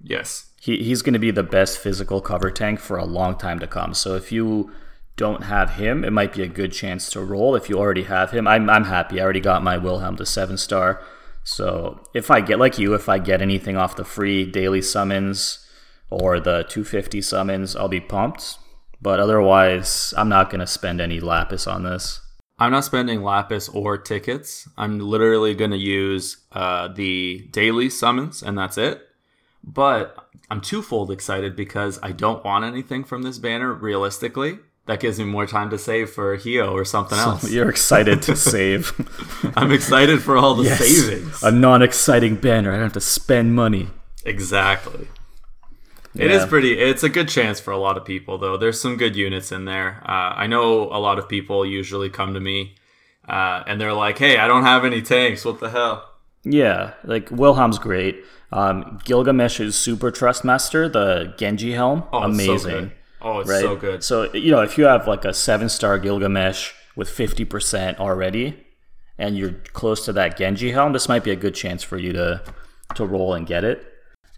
Yes. 0.00 0.50
He, 0.60 0.82
he's 0.82 1.02
going 1.02 1.14
to 1.14 1.18
be 1.18 1.30
the 1.30 1.42
best 1.42 1.78
physical 1.78 2.20
cover 2.20 2.50
tank 2.50 2.80
for 2.80 2.96
a 2.96 3.04
long 3.04 3.36
time 3.36 3.58
to 3.60 3.66
come. 3.66 3.94
So 3.94 4.14
if 4.14 4.32
you 4.32 4.72
don't 5.16 5.44
have 5.44 5.70
him, 5.70 6.04
it 6.04 6.12
might 6.12 6.32
be 6.32 6.42
a 6.42 6.48
good 6.48 6.72
chance 6.72 7.10
to 7.10 7.20
roll. 7.20 7.54
If 7.54 7.68
you 7.68 7.78
already 7.78 8.04
have 8.04 8.30
him, 8.30 8.46
I'm, 8.46 8.70
I'm 8.70 8.84
happy. 8.84 9.20
I 9.20 9.24
already 9.24 9.40
got 9.40 9.62
my 9.62 9.76
Wilhelm 9.76 10.16
to 10.16 10.26
seven 10.26 10.56
star. 10.56 11.02
So 11.44 12.00
if 12.14 12.30
I 12.30 12.40
get 12.40 12.58
like 12.58 12.78
you, 12.78 12.94
if 12.94 13.08
I 13.08 13.18
get 13.18 13.42
anything 13.42 13.76
off 13.76 13.96
the 13.96 14.04
free 14.04 14.44
daily 14.44 14.82
summons 14.82 15.66
or 16.10 16.38
the 16.38 16.64
250 16.68 17.20
summons, 17.22 17.74
I'll 17.74 17.88
be 17.88 18.00
pumped. 18.00 18.58
But 19.00 19.20
otherwise, 19.20 20.12
I'm 20.16 20.28
not 20.28 20.50
going 20.50 20.60
to 20.60 20.66
spend 20.66 21.00
any 21.00 21.20
lapis 21.20 21.66
on 21.66 21.84
this. 21.84 22.20
I'm 22.58 22.72
not 22.72 22.84
spending 22.84 23.22
lapis 23.22 23.68
or 23.68 23.96
tickets. 23.98 24.68
I'm 24.76 24.98
literally 24.98 25.54
going 25.54 25.70
to 25.70 25.78
use 25.78 26.38
uh, 26.52 26.88
the 26.88 27.48
daily 27.52 27.88
summons, 27.88 28.42
and 28.42 28.58
that's 28.58 28.76
it. 28.76 29.07
But 29.64 30.16
I'm 30.50 30.60
twofold 30.60 31.10
excited 31.10 31.54
because 31.56 31.98
I 32.02 32.12
don't 32.12 32.44
want 32.44 32.64
anything 32.64 33.04
from 33.04 33.22
this 33.22 33.38
banner. 33.38 33.72
Realistically, 33.72 34.58
that 34.86 35.00
gives 35.00 35.18
me 35.18 35.24
more 35.26 35.46
time 35.46 35.68
to 35.70 35.78
save 35.78 36.10
for 36.10 36.36
Hyoh 36.36 36.72
or 36.72 36.84
something 36.84 37.18
else. 37.18 37.50
You're 37.50 37.68
excited 37.68 38.22
to 38.22 38.36
save. 38.54 38.92
I'm 39.56 39.70
excited 39.72 40.22
for 40.22 40.36
all 40.36 40.54
the 40.54 40.64
Yes. 40.64 40.78
savings. 40.78 41.42
A 41.42 41.50
non 41.50 41.82
exciting 41.82 42.36
banner. 42.36 42.70
I 42.70 42.74
don't 42.76 42.84
have 42.84 42.92
to 42.94 43.00
spend 43.00 43.54
money. 43.54 43.88
Exactly. 44.24 45.08
It 46.14 46.30
is 46.32 46.44
pretty. 46.46 46.78
It's 46.80 47.02
a 47.04 47.08
good 47.08 47.28
chance 47.28 47.60
for 47.60 47.70
a 47.70 47.78
lot 47.78 47.96
of 47.96 48.04
people, 48.04 48.38
though. 48.38 48.56
There's 48.56 48.80
some 48.80 48.96
good 48.96 49.14
units 49.14 49.52
in 49.52 49.66
there. 49.66 50.02
Uh, 50.04 50.32
I 50.34 50.46
know 50.48 50.84
a 50.84 50.98
lot 50.98 51.18
of 51.18 51.28
people 51.28 51.64
usually 51.64 52.08
come 52.10 52.34
to 52.34 52.40
me 52.40 52.74
uh, 53.28 53.62
and 53.66 53.80
they're 53.80 53.92
like, 53.92 54.18
"Hey, 54.18 54.36
I 54.38 54.48
don't 54.48 54.64
have 54.64 54.84
any 54.84 55.00
tanks. 55.00 55.44
What 55.44 55.60
the 55.60 55.70
hell?" 55.70 56.10
Yeah, 56.50 56.94
like 57.04 57.30
Wilhelm's 57.30 57.78
great. 57.78 58.24
Um, 58.52 58.98
Gilgamesh's 59.04 59.76
Super 59.76 60.10
Trust 60.10 60.44
Master, 60.44 60.88
the 60.88 61.34
Genji 61.36 61.72
helm, 61.72 62.04
Oh, 62.12 62.20
so 62.22 62.26
amazing. 62.26 62.70
good. 62.70 62.92
Oh, 63.20 63.40
it's 63.40 63.50
right? 63.50 63.60
so 63.60 63.76
good. 63.76 64.02
So 64.04 64.32
you 64.32 64.50
know, 64.50 64.60
if 64.62 64.78
you 64.78 64.84
have 64.84 65.06
like 65.08 65.24
a 65.24 65.34
seven 65.34 65.68
star 65.68 65.98
Gilgamesh 65.98 66.72
with 66.96 67.10
fifty 67.10 67.44
percent 67.44 67.98
already, 67.98 68.64
and 69.18 69.36
you're 69.36 69.54
close 69.72 70.04
to 70.06 70.12
that 70.14 70.36
Genji 70.38 70.70
helm, 70.70 70.92
this 70.92 71.08
might 71.08 71.24
be 71.24 71.30
a 71.32 71.36
good 71.36 71.54
chance 71.54 71.82
for 71.82 71.98
you 71.98 72.12
to 72.12 72.42
to 72.94 73.04
roll 73.04 73.34
and 73.34 73.46
get 73.46 73.64
it. 73.64 73.84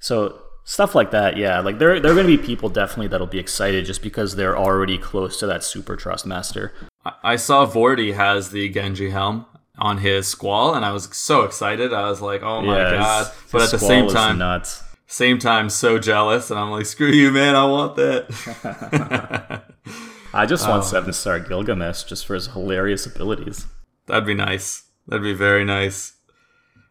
So 0.01 0.41
stuff 0.65 0.95
like 0.95 1.11
that, 1.13 1.37
yeah. 1.37 1.61
Like 1.61 1.79
there, 1.79 2.01
there 2.01 2.11
are 2.13 2.15
going 2.15 2.27
to 2.27 2.37
be 2.37 2.43
people 2.43 2.69
definitely 2.69 3.09
that'll 3.09 3.27
be 3.27 3.39
excited 3.39 3.85
just 3.85 4.03
because 4.03 4.37
they're 4.37 4.57
already 4.59 4.99
close 4.99 5.39
to 5.41 5.47
that 5.47 5.63
Super 5.63 5.95
Trust 5.97 6.27
Master. 6.27 6.73
I- 7.05 7.13
I 7.23 7.37
saw 7.37 7.67
Vorty 7.67 8.15
has 8.15 8.51
the 8.51 8.69
Genji 8.69 9.11
helm 9.11 9.47
on 9.81 9.99
his 9.99 10.29
squall, 10.29 10.75
and 10.75 10.85
I 10.85 10.93
was 10.93 11.09
so 11.17 11.43
excited. 11.43 11.93
I 11.93 12.09
was 12.09 12.21
like, 12.21 12.43
"Oh 12.43 12.61
my 12.63 12.77
Yeah, 12.79 12.91
god!" 12.93 13.33
But 13.51 13.63
at 13.63 13.71
the 13.71 13.79
same 13.79 14.09
time, 14.09 14.39
nuts. 14.39 14.83
same 15.07 15.39
time, 15.39 15.71
so 15.71 15.99
jealous, 15.99 16.51
and 16.51 16.59
I'm 16.61 16.71
like, 16.71 16.87
"Screw 16.87 17.09
you, 17.11 17.31
man! 17.31 17.57
I 17.57 17.65
want 17.65 17.97
that." 17.97 19.65
I 20.33 20.47
just 20.47 20.67
Oh. 20.67 20.71
want 20.71 20.85
seven 20.85 21.13
star 21.13 21.41
Gilgamesh 21.41 22.05
just 22.05 22.27
for 22.27 22.35
his 22.35 22.49
hilarious 22.49 23.07
abilities. 23.07 23.67
That'd 24.07 24.27
be 24.27 24.35
nice. 24.35 24.85
That'd 25.09 25.23
be 25.25 25.33
very 25.35 25.65
nice. 25.65 26.15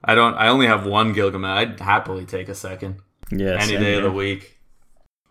I 0.03 0.15
don't. 0.15 0.36
I 0.36 0.48
only 0.48 0.67
have 0.67 0.86
one 0.86 1.13
Gilgamesh. 1.13 1.58
I'd 1.58 1.79
happily 1.79 2.25
take 2.25 2.50
a 2.50 2.55
second 2.55 3.00
Yeah, 3.31 3.58
any 3.60 3.77
day 3.77 3.96
of 3.96 4.03
the 4.03 4.12
week. 4.12 4.59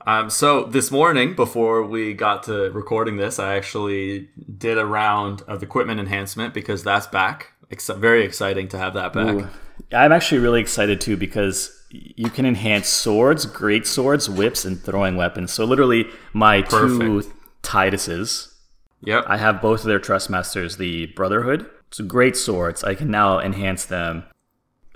Um, 0.08 0.30
so 0.30 0.64
this 0.64 0.90
morning, 0.90 1.34
before 1.34 1.82
we 1.82 2.14
got 2.14 2.44
to 2.44 2.70
recording 2.70 3.18
this, 3.18 3.38
I 3.38 3.56
actually 3.56 4.30
did 4.56 4.78
a 4.78 4.86
round 4.86 5.42
of 5.42 5.62
equipment 5.62 6.00
enhancement 6.00 6.54
because 6.54 6.82
that's 6.82 7.06
back. 7.06 7.52
Ex- 7.70 7.88
very 7.88 8.24
exciting 8.24 8.68
to 8.68 8.78
have 8.78 8.94
that 8.94 9.12
back. 9.12 9.34
Ooh, 9.34 9.48
I'm 9.92 10.10
actually 10.10 10.38
really 10.38 10.62
excited 10.62 11.02
too 11.02 11.18
because 11.18 11.78
you 11.90 12.30
can 12.30 12.46
enhance 12.46 12.88
swords, 12.88 13.44
great 13.44 13.86
swords, 13.86 14.30
whips, 14.30 14.64
and 14.64 14.80
throwing 14.80 15.16
weapons. 15.16 15.52
So 15.52 15.66
literally, 15.66 16.06
my 16.32 16.62
two 16.62 17.20
Perfect. 17.20 17.34
Tituses, 17.62 18.54
Yep. 19.02 19.24
I 19.26 19.36
have 19.36 19.60
both 19.60 19.80
of 19.80 19.86
their 19.88 19.98
trust 19.98 20.30
masters, 20.30 20.78
the 20.78 21.06
Brotherhood. 21.06 21.68
So 21.90 22.02
great 22.02 22.34
swords. 22.34 22.82
I 22.82 22.94
can 22.94 23.10
now 23.10 23.40
enhance 23.40 23.84
them. 23.84 24.24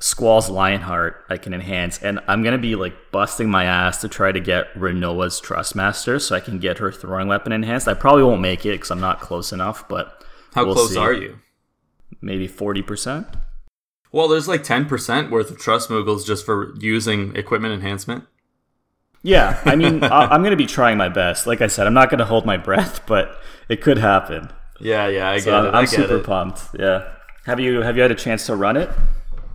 Squall's 0.03 0.51
Lionheart, 0.51 1.27
I 1.31 1.37
can 1.37 1.55
enhance, 1.55 2.03
and 2.03 2.19
I'm 2.27 2.43
gonna 2.43 2.59
be 2.59 2.75
like 2.75 2.95
busting 3.13 3.49
my 3.49 3.65
ass 3.65 4.01
to 4.01 4.09
try 4.09 4.33
to 4.33 4.41
get 4.41 4.73
Rinoa's 4.75 5.41
Trustmaster 5.41 6.21
so 6.21 6.35
I 6.35 6.41
can 6.41 6.59
get 6.59 6.79
her 6.79 6.91
throwing 6.91 7.29
weapon 7.29 7.53
enhanced. 7.53 7.87
I 7.87 7.95
probably 7.95 8.25
won't 8.25 8.41
make 8.41 8.67
it 8.67 8.73
because 8.73 8.91
I'm 8.91 9.01
not 9.01 9.21
close 9.21 9.53
enough, 9.53 9.89
but 9.89 10.25
How 10.55 10.65
we'll 10.65 10.75
close 10.75 10.93
see. 10.95 10.99
are 10.99 11.13
you? 11.13 11.39
maybe 12.21 12.49
forty 12.49 12.83
percent. 12.83 13.29
Well, 14.11 14.29
there's 14.29 14.47
like 14.49 14.63
10% 14.63 15.31
worth 15.31 15.51
of 15.51 15.59
trust 15.59 15.89
moogles 15.89 16.27
just 16.27 16.45
for 16.45 16.75
using 16.79 17.35
equipment 17.35 17.73
enhancement. 17.73 18.25
Yeah, 19.23 19.59
I 19.65 19.75
mean, 19.77 20.03
I- 20.05 20.27
I'm 20.27 20.43
gonna 20.43 20.57
be 20.57 20.67
trying 20.67 20.99
my 20.99 21.09
best. 21.09 21.47
Like 21.47 21.61
I 21.63 21.69
said, 21.69 21.87
I'm 21.87 21.95
not 21.95 22.11
gonna 22.11 22.25
hold 22.27 22.45
my 22.45 22.57
breath, 22.57 23.03
but 23.07 23.39
it 23.69 23.81
could 23.81 23.99
happen. 23.99 24.51
Yeah, 24.81 25.07
yeah, 25.07 25.31
I 25.31 25.39
get 25.39 25.55
I'm, 25.55 25.65
it. 25.67 25.69
I'm 25.69 25.75
I 25.77 25.85
super 25.85 26.17
it. 26.17 26.25
pumped. 26.27 26.61
Yeah. 26.79 27.09
Have 27.47 27.61
you 27.61 27.83
have 27.83 27.95
you 27.97 28.03
had 28.03 28.11
a 28.11 28.17
chance 28.17 28.47
to 28.47 28.57
run 28.57 28.77
it? 28.77 28.91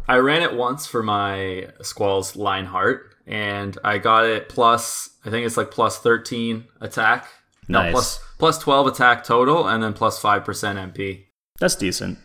I 0.08 0.18
ran 0.18 0.42
it 0.42 0.56
once 0.56 0.88
for 0.88 1.04
my 1.04 1.68
Squall's 1.82 2.36
Lionheart, 2.36 3.14
and 3.26 3.78
I 3.84 3.98
got 3.98 4.26
it 4.26 4.50
plus. 4.50 5.10
I 5.26 5.30
think 5.30 5.46
it's 5.46 5.58
like 5.58 5.72
plus 5.72 6.00
thirteen 6.00 6.66
attack. 6.82 7.28
No, 7.68 7.82
Nice. 7.82 7.92
plus 7.92 8.20
plus 8.40 8.58
twelve 8.60 8.88
attack 8.88 9.24
total, 9.24 9.68
and 9.68 9.84
then 9.84 9.94
plus 9.94 10.16
plus 10.16 10.22
five 10.22 10.46
percent 10.46 10.80
MP. 10.80 11.26
That's 11.60 11.76
decent. 11.76 12.20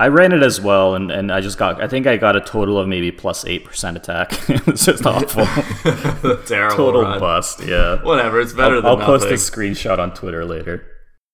I 0.00 0.08
ran 0.08 0.32
it 0.32 0.42
as 0.42 0.62
well, 0.62 0.94
and, 0.94 1.10
and 1.10 1.30
I 1.30 1.42
just 1.42 1.58
got. 1.58 1.82
I 1.82 1.86
think 1.86 2.06
I 2.06 2.16
got 2.16 2.34
a 2.34 2.40
total 2.40 2.78
of 2.78 2.88
maybe 2.88 3.12
plus 3.12 3.42
plus 3.42 3.46
eight 3.50 3.64
percent 3.66 3.96
attack. 3.98 4.32
it's 4.48 4.86
just 4.86 5.04
awful. 5.04 5.44
Terrible 6.46 6.76
Total 6.76 7.02
run. 7.02 7.20
bust. 7.20 7.62
Yeah. 7.62 8.02
Whatever, 8.02 8.40
it's 8.40 8.54
better 8.54 8.76
I'll, 8.76 8.96
than 8.96 9.00
I'll 9.02 9.06
post 9.06 9.26
a 9.26 9.34
screenshot 9.34 9.98
on 9.98 10.14
Twitter 10.14 10.44
later. 10.46 10.89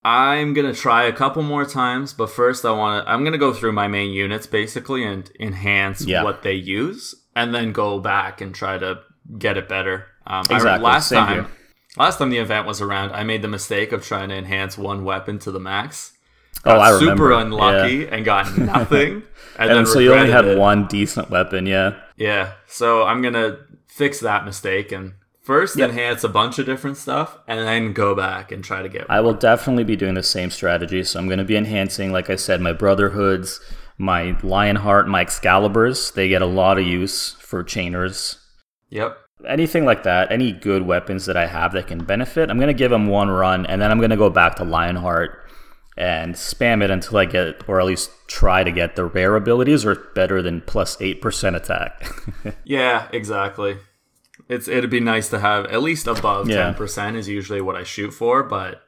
I'm 0.09 0.55
gonna 0.55 0.73
try 0.73 1.03
a 1.05 1.13
couple 1.13 1.43
more 1.43 1.65
times, 1.65 2.13
but 2.13 2.31
first 2.31 2.65
I 2.65 2.71
want 2.71 3.05
to. 3.05 3.11
I'm 3.13 3.25
gonna 3.25 3.39
go 3.39 3.53
through 3.53 3.73
my 3.73 3.89
main 3.89 4.11
units 4.11 4.47
basically 4.47 5.03
and 5.05 5.29
enhance 5.41 6.05
Yeah. 6.07 6.23
what 6.23 6.43
they 6.43 6.53
use, 6.55 7.15
and 7.35 7.53
then 7.53 7.73
go 7.73 7.99
back 7.99 8.41
and 8.41 8.55
try 8.55 8.79
to 8.79 9.01
get 9.37 9.57
it 9.57 9.69
better. 9.69 10.07
Um, 10.27 10.45
I- 10.49 10.55
Exactly, 10.57 10.85
last 10.85 11.09
same 11.09 11.19
time, 11.19 11.35
here. 11.35 11.47
last 11.97 12.19
time 12.19 12.31
the 12.31 12.39
event 12.39 12.67
was 12.69 12.81
around, 12.81 13.11
I 13.13 13.25
made 13.25 13.43
the 13.43 13.49
mistake 13.49 13.91
of 13.91 14.05
trying 14.07 14.29
to 14.29 14.37
enhance 14.37 14.79
one 14.79 15.03
weapon 15.05 15.41
to 15.41 15.51
the 15.51 15.59
max. 15.61 16.13
Oh, 16.65 16.71
Got 16.77 16.81
I 16.81 16.91
super 16.93 17.03
remember. 17.25 17.33
unlucky 17.33 18.07
and 18.09 18.25
got 18.25 18.57
nothing. 18.77 19.11
and, 19.13 19.23
And 19.59 19.71
then 19.71 19.87
so 19.87 19.99
you 19.99 20.15
only 20.15 20.31
had 20.31 20.45
it. 20.45 20.57
one 20.59 20.87
decent 20.87 21.31
weapon. 21.31 21.67
Yeah. 21.67 21.95
Yeah, 22.17 22.53
so 22.69 23.03
I'm 23.05 23.23
gonna 23.23 23.57
fix 23.89 24.21
that 24.21 24.45
mistake 24.45 24.93
and 24.93 25.15
first 25.47 25.77
Yep. 25.77 25.91
enhance 25.91 26.25
a 26.25 26.29
bunch 26.29 26.59
of 26.59 26.67
different 26.67 26.97
stuff, 26.97 27.39
and 27.47 27.61
then 27.67 27.93
go 27.93 28.15
back 28.15 28.51
and 28.53 28.63
try 28.65 28.83
to 28.83 28.89
get. 28.89 29.07
I 29.09 29.21
will 29.21 29.33
definitely 29.35 29.85
be 29.85 29.97
doing 29.97 30.15
the 30.15 30.23
same 30.23 30.51
strategy. 30.51 31.03
So 31.05 31.19
I'm 31.19 31.27
going 31.29 31.39
to 31.39 31.45
be 31.45 31.57
enhancing, 31.57 32.13
like 32.13 32.29
I 32.29 32.37
said, 32.37 32.61
my 32.61 32.73
Brotherhoods, 32.73 33.61
my 33.97 34.37
Lionheart, 34.43 35.09
my 35.09 35.25
Excaliburs. 35.25 36.13
They 36.13 36.29
get 36.29 36.43
a 36.43 36.47
lot 36.47 36.79
of 36.79 36.87
use 36.87 37.33
for 37.33 37.63
chainers. 37.65 38.39
Yep. 38.91 39.17
anything 39.47 39.85
like 39.85 40.03
that, 40.05 40.33
any 40.33 40.51
good 40.51 40.87
weapons 40.87 41.27
that 41.27 41.37
I 41.37 41.47
have 41.47 41.73
that 41.73 41.87
can 41.89 42.03
benefit, 42.05 42.51
I'm 42.51 42.59
gonna 42.59 42.73
give 42.73 42.91
them 42.91 43.07
one 43.07 43.29
run, 43.31 43.67
and 43.67 43.81
then 43.83 43.91
I'm 43.91 44.01
gonna 44.01 44.17
go 44.17 44.31
back 44.31 44.57
to 44.57 44.65
Lionheart 44.65 45.31
and 45.97 46.35
spam 46.35 46.83
it 46.83 46.91
until 46.91 47.19
I 47.19 47.25
get, 47.27 47.63
or 47.69 47.79
at 47.81 47.87
least 47.87 48.11
try 48.29 48.65
to 48.65 48.73
get 48.73 48.97
the 48.97 49.05
rare 49.05 49.37
abilities, 49.37 49.85
or 49.85 49.95
better 50.15 50.41
than 50.43 50.61
plus 50.63 50.97
plus 50.97 51.03
eight 51.03 51.21
percent 51.21 51.55
attack. 51.57 52.11
Yeah, 52.65 53.09
exactly. 53.13 53.77
It's 54.49 54.69
it'd 54.69 54.91
be 54.91 55.01
nice 55.01 55.29
to 55.31 55.39
have 55.41 55.67
at 55.67 55.83
least 55.83 56.07
above 56.07 56.49
Yeah. 56.49 56.65
ten 56.65 56.75
percent 56.75 57.17
is 57.17 57.29
usually 57.29 57.61
what 57.61 57.77
I 57.77 57.83
shoot 57.83 58.13
for, 58.13 58.43
but 58.43 58.83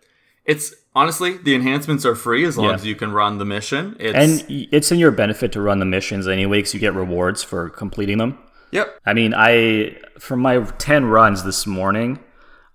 it's 0.44 0.74
honestly 0.94 1.36
the 1.36 1.54
enhancements 1.54 2.06
are 2.06 2.14
free 2.14 2.44
as 2.44 2.56
long 2.56 2.68
Yeah. 2.68 2.74
as 2.74 2.86
you 2.86 2.94
can 2.94 3.12
run 3.12 3.38
the 3.38 3.44
mission. 3.44 3.96
It's 3.98 4.14
and 4.16 4.68
it's 4.72 4.92
in 4.92 4.98
your 4.98 5.10
benefit 5.10 5.52
to 5.52 5.60
run 5.60 5.78
the 5.80 5.84
missions 5.84 6.28
anyway, 6.28 6.58
because 6.58 6.74
you 6.74 6.80
get 6.80 6.94
rewards 6.94 7.42
for 7.42 7.70
completing 7.70 8.18
them. 8.18 8.38
yep. 8.70 8.98
I 9.06 9.14
mean, 9.14 9.34
I 9.36 9.96
from 10.18 10.40
my 10.40 10.60
ten 10.78 11.06
runs 11.06 11.42
this 11.44 11.66
morning, 11.66 12.20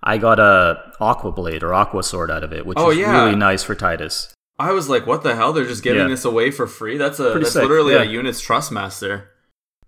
I 0.03 0.17
got 0.17 0.39
a 0.39 0.77
Aqua 0.99 1.31
Blade 1.31 1.63
or 1.63 1.73
Aqua 1.73 2.03
Sword 2.03 2.29
out 2.31 2.43
of 2.43 2.51
it, 2.51 2.65
which 2.65 2.77
Oh, 2.79 2.91
is 2.91 2.97
yeah. 2.97 3.23
really 3.23 3.35
nice 3.37 3.63
for 3.63 3.75
Titus. 3.75 4.33
I 4.59 4.71
was 4.71 4.87
like, 4.89 5.07
what 5.07 5.23
the 5.23 5.35
hell? 5.35 5.51
They're 5.53 5.65
just 5.65 5.83
giving 5.83 6.01
Yeah. 6.03 6.07
this 6.09 6.25
away 6.25 6.51
for 6.51 6.67
free? 6.67 6.97
That's 6.97 7.19
a 7.19 7.31
Pretty 7.31 7.39
that's 7.41 7.53
sick, 7.53 7.61
literally 7.63 7.93
a 7.95 8.03
yeah. 8.03 8.09
unit's 8.11 8.41
trust 8.41 8.71
master. 8.71 9.29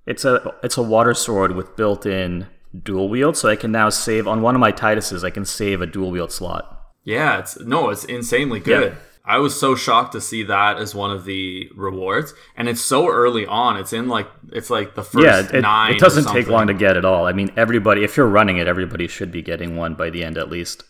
It's 0.05 0.23
a 0.25 0.53
it's 0.63 0.77
a 0.77 0.81
water 0.81 1.13
sword 1.13 1.51
with 1.55 1.75
built-in 1.75 2.47
dual 2.83 3.09
wield, 3.09 3.37
so 3.37 3.49
I 3.49 3.55
can 3.55 3.71
now 3.71 3.89
save 3.89 4.27
on 4.27 4.41
one 4.41 4.55
of 4.55 4.61
my 4.61 4.71
Tituses. 4.71 5.23
I 5.23 5.29
can 5.29 5.45
save 5.45 5.81
a 5.81 5.85
dual 5.85 6.11
wield 6.11 6.31
slot. 6.31 6.71
Yeah, 7.03 7.39
it's 7.39 7.59
no, 7.59 7.89
it's 7.89 8.03
insanely 8.05 8.59
good. 8.59 8.97
I 9.27 9.39
was 9.39 9.59
so 9.59 9.75
shocked 9.75 10.11
to 10.11 10.21
see 10.21 10.43
that 10.43 10.77
as 10.77 10.93
one 10.93 11.09
of 11.09 11.25
the 11.25 11.69
rewards, 11.75 12.33
and 12.55 12.69
it's 12.69 12.81
so 12.81 13.09
early 13.09 13.45
on. 13.45 13.77
It's 13.77 13.91
in 13.91 14.07
like 14.07 14.27
it's 14.51 14.69
like 14.69 14.93
the 14.93 15.03
first 15.03 15.25
yeah, 15.25 15.57
it, 15.57 15.61
nine. 15.61 15.95
it 15.95 15.99
doesn't 15.99 16.31
take 16.31 16.47
long 16.47 16.67
to 16.67 16.73
get 16.73 16.95
at 16.95 17.05
all. 17.05 17.25
I 17.25 17.33
mean, 17.33 17.51
everybody 17.57 18.03
if 18.03 18.17
you're 18.17 18.27
running 18.27 18.57
it, 18.57 18.67
everybody 18.67 19.07
should 19.07 19.31
be 19.31 19.41
getting 19.41 19.75
one 19.75 19.95
by 19.95 20.11
the 20.11 20.23
end 20.23 20.37
at 20.37 20.49
least. 20.49 20.83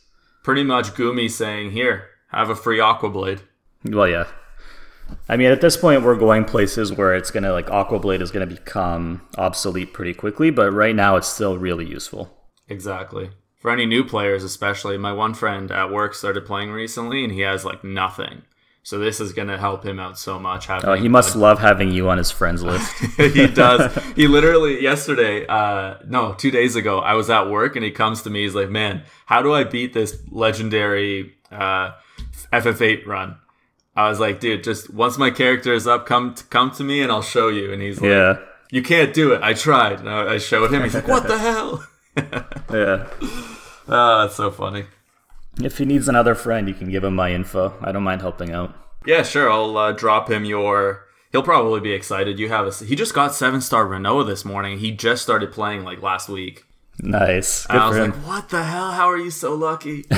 Pretty 0.43 0.63
much, 0.63 0.93
Gumi 0.93 1.31
saying, 1.31 1.71
"Here, 1.71 2.09
have 2.29 2.49
a 2.49 2.55
free 2.55 2.79
Aqua 2.79 3.09
Blade." 3.09 3.41
Well, 3.85 4.07
yeah. 4.07 4.25
I 5.27 5.37
mean, 5.37 5.51
at 5.51 5.61
this 5.61 5.77
point, 5.77 6.03
we're 6.03 6.15
going 6.15 6.45
places 6.45 6.93
where 6.93 7.15
it's 7.15 7.31
gonna 7.31 7.51
like 7.51 7.69
Aqua 7.71 7.99
Blade 7.99 8.21
is 8.21 8.31
gonna 8.31 8.45
become 8.45 9.21
obsolete 9.37 9.93
pretty 9.93 10.13
quickly, 10.13 10.51
but 10.51 10.71
right 10.71 10.95
now 10.95 11.15
it's 11.15 11.27
still 11.27 11.57
really 11.57 11.85
useful. 11.85 12.31
Exactly. 12.67 13.31
For 13.57 13.71
any 13.71 13.85
new 13.85 14.03
players, 14.03 14.43
especially, 14.43 14.97
my 14.97 15.11
one 15.11 15.33
friend 15.33 15.71
at 15.71 15.91
work 15.91 16.13
started 16.13 16.45
playing 16.45 16.71
recently, 16.71 17.23
and 17.23 17.33
he 17.33 17.41
has 17.41 17.65
like 17.65 17.83
nothing. 17.83 18.43
So 18.85 18.99
this 18.99 19.19
is 19.19 19.33
going 19.33 19.47
to 19.47 19.57
help 19.57 19.83
him 19.83 19.99
out 19.99 20.19
so 20.19 20.37
much. 20.37 20.67
Having 20.67 20.87
Oh, 20.87 20.93
he 20.93 21.09
must 21.09 21.35
love 21.35 21.57
having 21.57 21.91
you 21.91 22.07
on 22.07 22.19
his 22.19 22.29
friends 22.29 22.61
list. 22.61 22.93
he 23.17 23.47
does. 23.47 23.91
He 24.15 24.27
literally 24.27 24.79
yesterday, 24.79 25.47
uh, 25.47 25.95
no, 26.07 26.35
two 26.35 26.51
days 26.51 26.75
ago, 26.75 26.99
I 26.99 27.15
was 27.15 27.27
at 27.31 27.49
work 27.49 27.75
and 27.75 27.83
he 27.83 27.89
comes 27.89 28.21
to 28.21 28.29
me. 28.29 28.43
He's 28.43 28.53
like, 28.53 28.69
"Man, 28.69 29.01
how 29.25 29.41
do 29.41 29.51
I 29.55 29.63
beat 29.63 29.93
this 29.93 30.15
legendary 30.29 31.33
uh, 31.51 31.93
FF8 32.53 33.07
run?" 33.07 33.37
I 33.95 34.09
was 34.09 34.19
like, 34.19 34.39
"Dude, 34.39 34.63
just 34.63 34.93
once 34.93 35.17
my 35.17 35.31
character 35.31 35.73
is 35.73 35.87
up, 35.87 36.05
come 36.05 36.35
come 36.49 36.71
to 36.71 36.83
me 36.83 37.01
and 37.01 37.11
I'll 37.11 37.21
show 37.21 37.47
you." 37.47 37.71
And 37.71 37.81
he's 37.81 38.01
like, 38.01 38.09
yeah, 38.09 38.39
"You 38.71 38.81
can't 38.81 39.13
do 39.13 39.33
it. 39.33 39.41
I 39.41 39.53
tried." 39.53 39.99
And 39.99 40.09
I 40.09 40.33
I 40.33 40.37
showed 40.37 40.73
him. 40.73 40.83
He's 40.83 40.95
like, 40.95 41.07
"What 41.07 41.27
the 41.27 41.37
hell?" 41.37 41.87
yeah. 42.17 43.07
Oh, 43.87 44.21
that's 44.21 44.35
so 44.35 44.51
funny. 44.51 44.85
If 45.61 45.77
he 45.77 45.85
needs 45.85 46.09
another 46.09 46.35
friend, 46.35 46.67
you 46.67 46.73
can 46.73 46.91
give 46.91 47.03
him 47.03 47.15
my 47.15 47.31
info. 47.31 47.73
I 47.81 47.91
don't 47.91 48.03
mind 48.03 48.21
helping 48.21 48.51
out. 48.51 48.75
Yeah, 49.05 49.23
sure. 49.23 49.49
I'll 49.49 49.77
uh, 49.77 49.91
drop 49.91 50.29
him 50.29 50.45
your. 50.45 51.05
He'll 51.31 51.43
probably 51.43 51.79
be 51.79 51.91
excited. 51.91 52.39
You 52.39 52.49
have 52.49 52.67
a. 52.67 52.85
He 52.85 52.95
just 52.95 53.13
got 53.13 53.33
seven 53.33 53.61
star 53.61 53.87
Renault 53.87 54.23
this 54.23 54.43
morning. 54.43 54.79
He 54.79 54.91
just 54.91 55.23
started 55.23 55.51
playing 55.51 55.83
like 55.83 56.01
last 56.01 56.27
week. 56.27 56.65
Nice. 56.99 57.67
I 57.69 57.87
was 57.89 57.97
for 57.97 58.05
like, 58.05 58.15
"What 58.25 58.49
the 58.49 58.63
hell? 58.63 58.91
How 58.91 59.07
are 59.09 59.17
you 59.17 59.29
so 59.31 59.53
lucky?" 59.53 60.05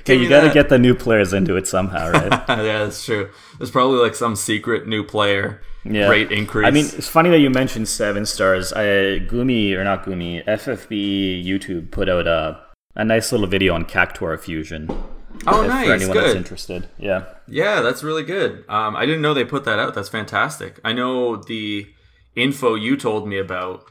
Okay, 0.00 0.16
you 0.16 0.28
got 0.28 0.42
to 0.46 0.50
get 0.52 0.68
the 0.68 0.78
new 0.78 0.94
players 0.94 1.32
into 1.32 1.56
it 1.56 1.66
somehow, 1.66 2.10
right? 2.10 2.30
yeah, 2.48 2.84
that's 2.84 3.04
true. 3.04 3.30
There's 3.58 3.70
probably 3.70 3.98
like 3.98 4.14
some 4.14 4.36
secret 4.36 4.86
new 4.86 5.02
player 5.02 5.62
Yeah. 5.84 6.08
rate 6.08 6.30
increase. 6.30 6.66
I 6.66 6.70
mean, 6.70 6.84
it's 6.86 7.08
funny 7.08 7.30
that 7.30 7.38
you 7.40 7.50
mentioned 7.50 7.88
seven 7.88 8.24
stars. 8.26 8.72
I, 8.72 8.84
Gumi, 9.26 9.72
or 9.74 9.82
not 9.84 10.04
Gumi, 10.04 10.44
FFB 10.46 11.44
YouTube 11.44 11.90
put 11.90 12.08
out 12.08 12.26
a, 12.26 12.60
a 12.94 13.04
nice 13.04 13.32
little 13.32 13.46
video 13.48 13.74
on 13.74 13.84
Cactuar 13.84 14.38
Fusion. 14.38 14.88
oh, 15.46 15.62
if- 15.62 15.68
nice, 15.68 15.86
For 15.86 15.92
anyone 15.94 16.16
that's 16.16 16.28
good. 16.28 16.36
interested. 16.36 16.88
Yeah. 16.98 17.24
Yeah, 17.48 17.80
that's 17.82 18.02
really 18.04 18.22
good. 18.24 18.64
Um, 18.68 18.94
I 18.96 19.06
didn't 19.06 19.22
know 19.22 19.34
they 19.34 19.44
put 19.44 19.64
that 19.64 19.78
out. 19.78 19.94
That's 19.94 20.08
fantastic. 20.08 20.78
I 20.84 20.92
know 20.92 21.36
the 21.36 21.86
info 22.36 22.74
you 22.74 22.96
told 22.96 23.26
me 23.28 23.38
about 23.38 23.90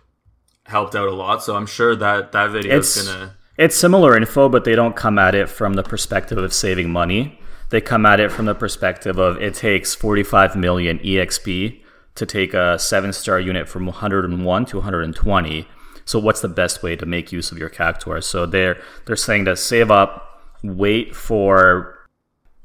helped 0.66 0.96
out 0.96 1.08
a 1.08 1.14
lot, 1.14 1.44
so 1.44 1.56
I'm 1.56 1.66
sure 1.66 1.96
that 1.96 2.32
that 2.32 2.52
video 2.52 2.78
is 2.78 2.98
It's, 2.98 3.08
gonna. 3.08 3.36
it's 3.58 3.76
similar 3.76 4.16
info, 4.18 4.50
but 4.50 4.64
they 4.64 4.76
don't 4.76 4.96
come 4.96 5.20
at 5.20 5.36
it 5.36 5.50
from 5.50 5.74
the 5.74 5.84
perspective 5.84 6.38
of 6.38 6.54
saving 6.54 6.90
money. 6.90 7.40
They 7.70 7.82
come 7.82 8.06
at 8.06 8.20
it 8.20 8.32
from 8.32 8.46
the 8.46 8.56
perspective 8.56 9.18
of 9.18 9.42
it 9.42 9.56
takes 9.56 9.96
45 9.96 10.56
million 10.56 11.00
EXP 11.00 11.82
to 12.16 12.26
take 12.26 12.54
a 12.54 12.78
seven 12.78 13.12
star 13.14 13.40
unit 13.40 13.68
from 13.68 13.86
101 13.88 14.66
to 14.68 14.78
120. 14.78 15.68
So 16.06 16.20
what's 16.20 16.42
the 16.42 16.50
best 16.50 16.84
way 16.84 16.96
to 16.96 17.06
make 17.06 17.32
use 17.32 17.52
of 17.52 17.58
your 17.58 17.70
Cactuar? 17.70 18.24
So 18.24 18.46
they're 18.46 18.78
they're 19.06 19.16
saying 19.16 19.46
to 19.46 19.56
save 19.56 19.90
up, 19.90 20.42
wait 20.62 21.16
for 21.16 21.98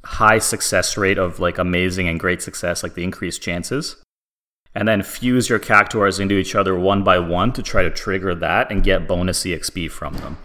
high 0.05 0.38
success 0.38 0.97
rate 0.97 1.19
of 1.19 1.40
like 1.40 1.59
amazing 1.59 2.09
and 2.09 2.19
great 2.21 2.43
success, 2.43 2.83
like 2.83 2.95
the 2.95 3.05
increased 3.05 3.40
chances, 3.40 3.97
and 4.78 4.87
then 4.87 5.02
fuse 5.02 5.49
your 5.49 5.58
Cactuars 5.58 6.20
into 6.20 6.37
each 6.37 6.54
other 6.54 6.78
one 6.78 7.02
by 7.02 7.18
one 7.18 7.52
to 7.54 7.62
try 7.62 7.82
to 7.82 7.90
trigger 7.90 8.32
that 8.37 8.70
and 8.70 8.85
get 8.85 9.08
bonus 9.08 9.42
EXP 9.44 9.90
from 9.90 10.14
them. 10.18 10.38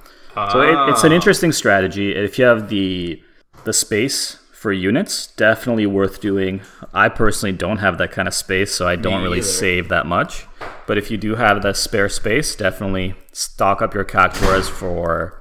So 0.51 0.61
it, 0.61 0.89
it's 0.89 1.03
an 1.03 1.11
Ah. 1.11 1.15
interesting 1.15 1.51
strategy. 1.51 2.15
If 2.15 2.39
you 2.39 2.45
have 2.45 2.67
the 2.69 3.21
the 3.63 3.73
space 3.73 4.39
for 4.51 4.71
units, 4.73 5.27
definitely 5.27 5.85
worth 5.85 6.19
doing. 6.19 6.61
I 6.93 7.09
personally 7.09 7.53
don't 7.55 7.77
have 7.77 7.97
that 7.99 8.11
kind 8.11 8.27
of 8.27 8.33
space, 8.33 8.71
so 8.73 8.87
I 8.87 8.95
don't 8.95 9.21
really 9.21 9.37
either. 9.37 9.47
save 9.47 9.89
that 9.89 10.05
much. 10.07 10.47
But 10.87 10.97
if 10.97 11.11
you 11.11 11.17
do 11.17 11.35
have 11.35 11.61
that 11.61 11.77
spare 11.77 12.09
space, 12.09 12.55
definitely 12.55 13.13
stock 13.33 13.81
up 13.83 13.93
your 13.93 14.03
Cactuars 14.03 14.67
for 14.67 15.39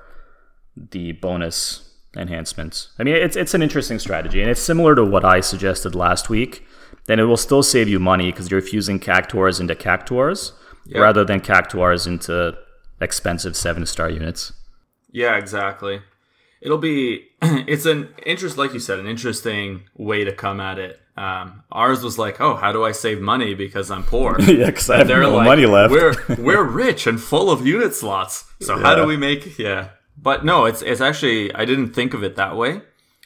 the 0.76 1.12
bonus 1.12 1.88
enhancements. 2.16 2.88
I 2.98 3.04
mean, 3.04 3.14
it's 3.16 3.36
it's 3.36 3.54
an 3.54 3.62
interesting 3.62 3.98
strategy, 3.98 4.40
and 4.42 4.50
it's 4.50 4.60
similar 4.60 4.94
to 4.96 5.04
what 5.04 5.24
I 5.24 5.40
suggested 5.40 5.94
last 5.94 6.28
week. 6.28 6.66
Then 7.06 7.18
it 7.18 7.24
will 7.24 7.36
still 7.36 7.62
save 7.62 7.88
you 7.88 7.98
money 7.98 8.30
because 8.30 8.50
you're 8.50 8.60
fusing 8.60 8.98
Cactuars 8.98 9.58
into 9.58 9.74
Cactuars 9.74 10.52
rather 10.94 11.24
than 11.24 11.40
Cactuars 11.40 12.06
into 12.06 12.56
expensive 13.00 13.56
seven 13.56 13.86
star 13.86 14.08
units. 14.08 14.52
Yeah, 15.10 15.36
exactly. 15.36 16.02
It'll 16.60 16.78
be 16.78 17.28
it's 17.42 17.86
an 17.86 18.14
interest 18.24 18.56
like 18.56 18.72
you 18.72 18.80
said, 18.80 18.98
an 18.98 19.06
interesting 19.06 19.84
way 19.96 20.24
to 20.24 20.32
come 20.32 20.60
at 20.60 20.78
it. 20.78 21.00
Um, 21.14 21.64
ours 21.70 22.02
was 22.02 22.18
like, 22.18 22.40
oh, 22.40 22.56
how 22.56 22.72
do 22.72 22.84
I 22.84 22.92
save 22.92 23.20
money 23.20 23.54
because 23.54 23.90
I'm 23.90 24.02
poor? 24.02 24.36
yeah, 24.40 24.66
because 24.66 24.88
I 24.88 24.98
have 24.98 25.08
no 25.08 25.34
like, 25.36 25.44
money 25.44 25.66
left. 25.66 25.92
we're 25.92 26.14
we're 26.38 26.64
rich 26.64 27.06
and 27.06 27.20
full 27.20 27.50
of 27.50 27.66
unit 27.66 27.94
slots. 27.94 28.44
So 28.60 28.78
how 28.78 28.94
do 28.94 29.06
we 29.06 29.16
make? 29.16 29.58
Yeah, 29.58 29.90
but 30.16 30.44
no, 30.44 30.64
it's 30.64 30.82
it's 30.82 31.00
actually 31.00 31.54
I 31.54 31.64
didn't 31.64 31.92
think 31.92 32.14
of 32.14 32.22
it 32.22 32.36
that 32.36 32.56
way. 32.56 32.80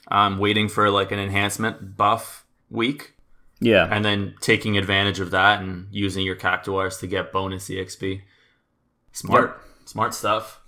I'm 0.09 0.38
waiting 0.38 0.68
for 0.68 0.90
like 0.90 1.12
an 1.12 1.18
enhancement 1.18 1.97
buff 1.97 2.45
week, 2.71 3.14
yeah, 3.61 3.89
and 3.91 4.05
then 4.05 4.35
taking 4.41 4.77
advantage 4.77 5.21
of 5.21 5.31
that 5.31 5.61
and 5.61 5.89
using 5.91 6.25
your 6.25 6.37
cactuars 6.37 6.99
to 6.99 7.07
get 7.07 7.33
bonus 7.33 7.69
exp. 7.69 8.21
Smart, 9.13 9.61
smart 9.87 10.13
stuff. 10.15 10.61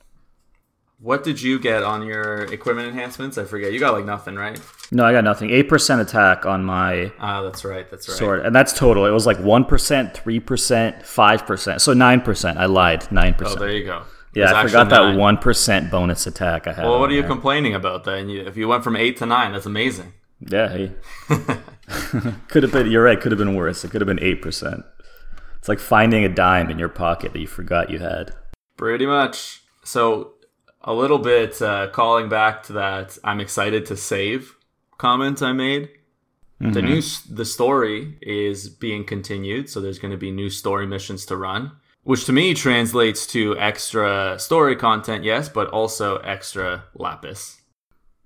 What 1.01 1.23
did 1.23 1.41
you 1.41 1.61
get 1.61 1.85
on 1.85 2.03
your 2.05 2.43
equipment 2.53 2.89
enhancements? 2.89 3.39
I 3.39 3.45
forget. 3.45 3.73
You 3.73 3.79
got 3.79 3.93
like 3.93 4.05
nothing, 4.05 4.35
right? 4.35 4.61
no, 4.91 5.05
I 5.05 5.13
got 5.13 5.23
nothing. 5.23 5.51
Eight 5.51 5.69
percent 5.69 6.01
attack 6.01 6.45
on 6.45 6.65
my 6.65 7.13
Ah, 7.21 7.43
that's 7.43 7.65
right. 7.65 7.89
That's 7.89 8.09
right. 8.09 8.19
sword, 8.19 8.45
and 8.45 8.55
that's 8.57 8.73
total. 8.73 9.07
It 9.07 9.11
was 9.11 9.27
like 9.27 9.39
one 9.39 9.65
percent, 9.65 10.15
three 10.15 10.41
percent, 10.41 11.07
five 11.07 11.47
percent. 11.47 11.83
So 11.83 11.93
nine 11.93 12.21
percent. 12.21 12.59
I 12.59 12.67
lied. 12.67 13.11
Nine 13.13 13.35
percent. 13.35 13.59
Oh, 13.59 13.61
there 13.61 13.77
you 13.77 13.85
go. 13.85 14.03
yeah, 14.35 14.53
I 14.59 14.65
forgot 14.65 14.89
that 14.89 15.17
one 15.17 15.37
percent 15.37 15.91
bonus 15.91 16.27
attack 16.27 16.67
I 16.67 16.73
had. 16.73 16.85
Well, 16.85 16.99
what 16.99 17.11
are 17.11 17.15
you 17.15 17.21
there. 17.23 17.31
complaining 17.31 17.75
about 17.75 18.03
then? 18.05 18.29
If 18.31 18.57
you 18.57 18.67
went 18.67 18.83
from 18.83 18.97
eight 18.97 19.19
to 19.19 19.27
nine, 19.27 19.53
that's 19.53 19.67
amazing. 19.67 20.15
Yeah, 20.41 20.69
hey. 20.69 20.93
could 22.49 22.63
have 22.63 22.73
been. 22.73 22.91
You're 22.91 23.05
right. 23.05 23.21
Could 23.21 23.33
have 23.33 23.39
been 23.39 23.55
worse. 23.55 23.85
It 23.85 23.91
could 23.91 24.01
have 24.01 24.09
been 24.09 24.23
eight 24.23 24.43
percent. 24.43 24.85
It's 25.59 25.69
like 25.69 25.81
finding 25.81 26.25
a 26.25 26.29
dime 26.29 26.71
in 26.71 26.79
your 26.79 26.89
pocket 26.89 27.33
that 27.33 27.41
you 27.41 27.47
forgot 27.47 27.91
you 27.91 27.99
had. 27.99 28.33
Pretty 28.77 29.07
much. 29.07 29.63
So, 29.85 30.35
a 30.83 30.93
little 30.93 31.19
bit 31.19 31.61
uh, 31.61 31.89
calling 31.89 32.29
back 32.29 32.63
to 32.65 32.75
that, 32.75 33.19
I'm 33.25 33.41
excited 33.41 33.87
to 33.87 33.97
save 33.97 34.55
comment 34.99 35.43
I 35.43 35.53
made. 35.53 35.91
The 36.61 36.83
new 36.83 37.01
the 37.31 37.45
story 37.45 38.19
is 38.21 38.69
being 38.69 39.05
continued, 39.05 39.71
so 39.71 39.81
there's 39.81 40.01
going 40.01 40.11
to 40.11 40.17
be 40.17 40.33
new 40.33 40.51
story 40.51 40.89
missions 40.89 41.25
to 41.27 41.37
run, 41.37 41.71
which 42.03 42.25
to 42.25 42.33
me 42.33 42.53
translates 42.53 43.29
to 43.29 43.57
extra 43.59 44.37
story 44.41 44.75
content, 44.75 45.23
yes, 45.23 45.49
but 45.49 45.69
also 45.69 46.17
extra 46.19 46.83
lapis. 46.95 47.61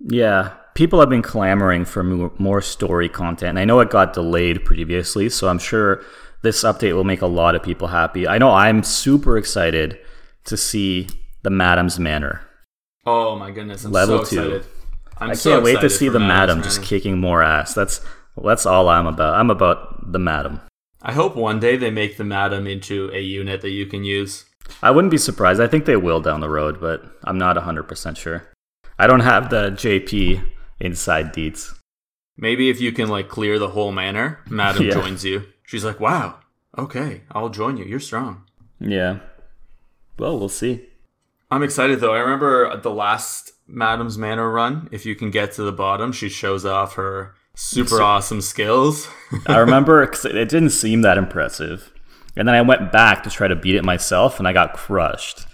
Yeah, 0.01 0.55
people 0.75 1.01
have 1.01 1.09
been 1.09 1.23
clamoring 1.23 1.85
for 1.85 2.03
more 2.03 2.61
story 2.61 3.09
content. 3.09 3.51
And 3.51 3.59
I 3.59 3.65
know 3.65 3.81
it 3.81 3.91
got 3.91 4.13
delayed 4.13 4.65
previously, 4.65 5.29
so 5.29 5.49
I'm 5.49 5.59
sure 5.59 6.03
this 6.43 6.65
update 6.65 6.95
will 6.95 7.05
make 7.05 7.23
a 7.23 7.27
lot 7.27 7.55
of 7.55 7.63
people 7.63 7.89
happy. 7.89 8.27
I 8.27 8.39
know 8.39 8.51
I'm 8.51 8.83
super 8.83 9.39
excited 9.39 9.99
to 10.45 10.57
see 10.57 11.09
the 11.43 11.51
Madam's 11.51 11.99
Manor. 11.99 12.43
Oh 13.07 13.37
my 13.37 13.51
goodness, 13.51 13.85
I'm 13.85 13.93
Level 13.93 14.25
so 14.25 14.31
two. 14.31 14.41
excited. 14.41 14.67
I'm 15.19 15.31
I 15.31 15.35
can't 15.35 15.63
wait 15.63 15.81
to 15.81 15.91
see 15.91 16.09
the 16.09 16.19
Madam's 16.19 16.29
Madam 16.59 16.63
just 16.63 16.83
kicking 16.83 17.19
more 17.19 17.43
ass. 17.43 17.75
That's 17.75 18.01
that's 18.43 18.67
all 18.67 18.89
I'm 18.89 19.07
about. 19.07 19.35
I'm 19.35 19.51
about 19.51 20.13
the 20.13 20.19
Madam. 20.19 20.61
I 21.03 21.13
hope 21.13 21.37
one 21.37 21.61
day 21.61 21.77
they 21.77 21.91
make 21.91 22.17
the 22.17 22.25
Madam 22.25 22.67
into 22.67 23.11
a 23.13 23.21
unit 23.21 23.61
that 23.63 23.71
you 23.71 23.87
can 23.87 24.05
use. 24.05 24.45
I 24.83 24.91
wouldn't 24.93 25.11
be 25.11 25.19
surprised. 25.19 25.61
I 25.61 25.67
think 25.67 25.85
they 25.85 25.97
will 25.97 26.21
down 26.21 26.41
the 26.41 26.49
road, 26.49 26.81
but 26.81 27.05
I'm 27.25 27.39
not 27.39 27.57
100% 27.57 28.17
sure. 28.17 28.49
I 28.99 29.07
don't 29.09 29.21
have 29.21 29.51
the 29.51 29.71
JP 29.73 30.43
inside 30.83 31.33
deets. 31.33 31.75
Maybe 32.37 32.69
if 32.71 32.81
you 32.81 32.93
can 32.93 33.09
like 33.09 33.29
clear 33.29 33.59
the 33.59 33.69
whole 33.69 33.93
manor, 33.93 34.41
Madam 34.49 34.83
Yeah. 34.87 34.93
joins 34.95 35.25
you. 35.25 35.45
She's 35.65 35.85
like, 35.85 36.01
"Wow, 36.01 36.37
okay, 36.77 37.23
I'll 37.31 37.49
join 37.49 37.77
you. 37.77 37.85
You're 37.85 38.01
strong." 38.01 38.45
Yeah. 38.81 39.21
Well, 40.19 40.39
we'll 40.39 40.49
see. 40.49 40.85
I'm 41.51 41.63
excited 41.63 42.01
though. 42.01 42.15
I 42.15 42.19
remember 42.21 42.77
the 42.79 42.91
last 42.91 43.53
Madam's 43.67 44.19
Manor 44.19 44.51
run. 44.51 44.89
If 44.93 45.07
you 45.07 45.15
can 45.15 45.31
get 45.31 45.53
to 45.53 45.63
the 45.63 45.73
bottom, 45.73 46.13
she 46.13 46.29
shows 46.29 46.65
off 46.65 46.95
her 46.95 47.35
super 47.55 47.89
So- 47.97 48.03
awesome 48.05 48.41
skills. 48.41 49.09
I 49.47 49.59
remember 49.59 50.03
it 50.03 50.13
didn't 50.49 50.71
seem 50.71 51.03
that 51.03 51.19
impressive. 51.19 51.93
And 52.37 52.49
then 52.49 52.55
I 52.55 52.63
went 52.63 52.91
back 52.93 53.23
to 53.25 53.31
try 53.31 53.47
to 53.47 53.55
beat 53.57 53.75
it 53.77 53.85
myself 53.85 54.39
and 54.39 54.49
I 54.49 54.55
got 54.55 54.73
crushed. 54.73 55.47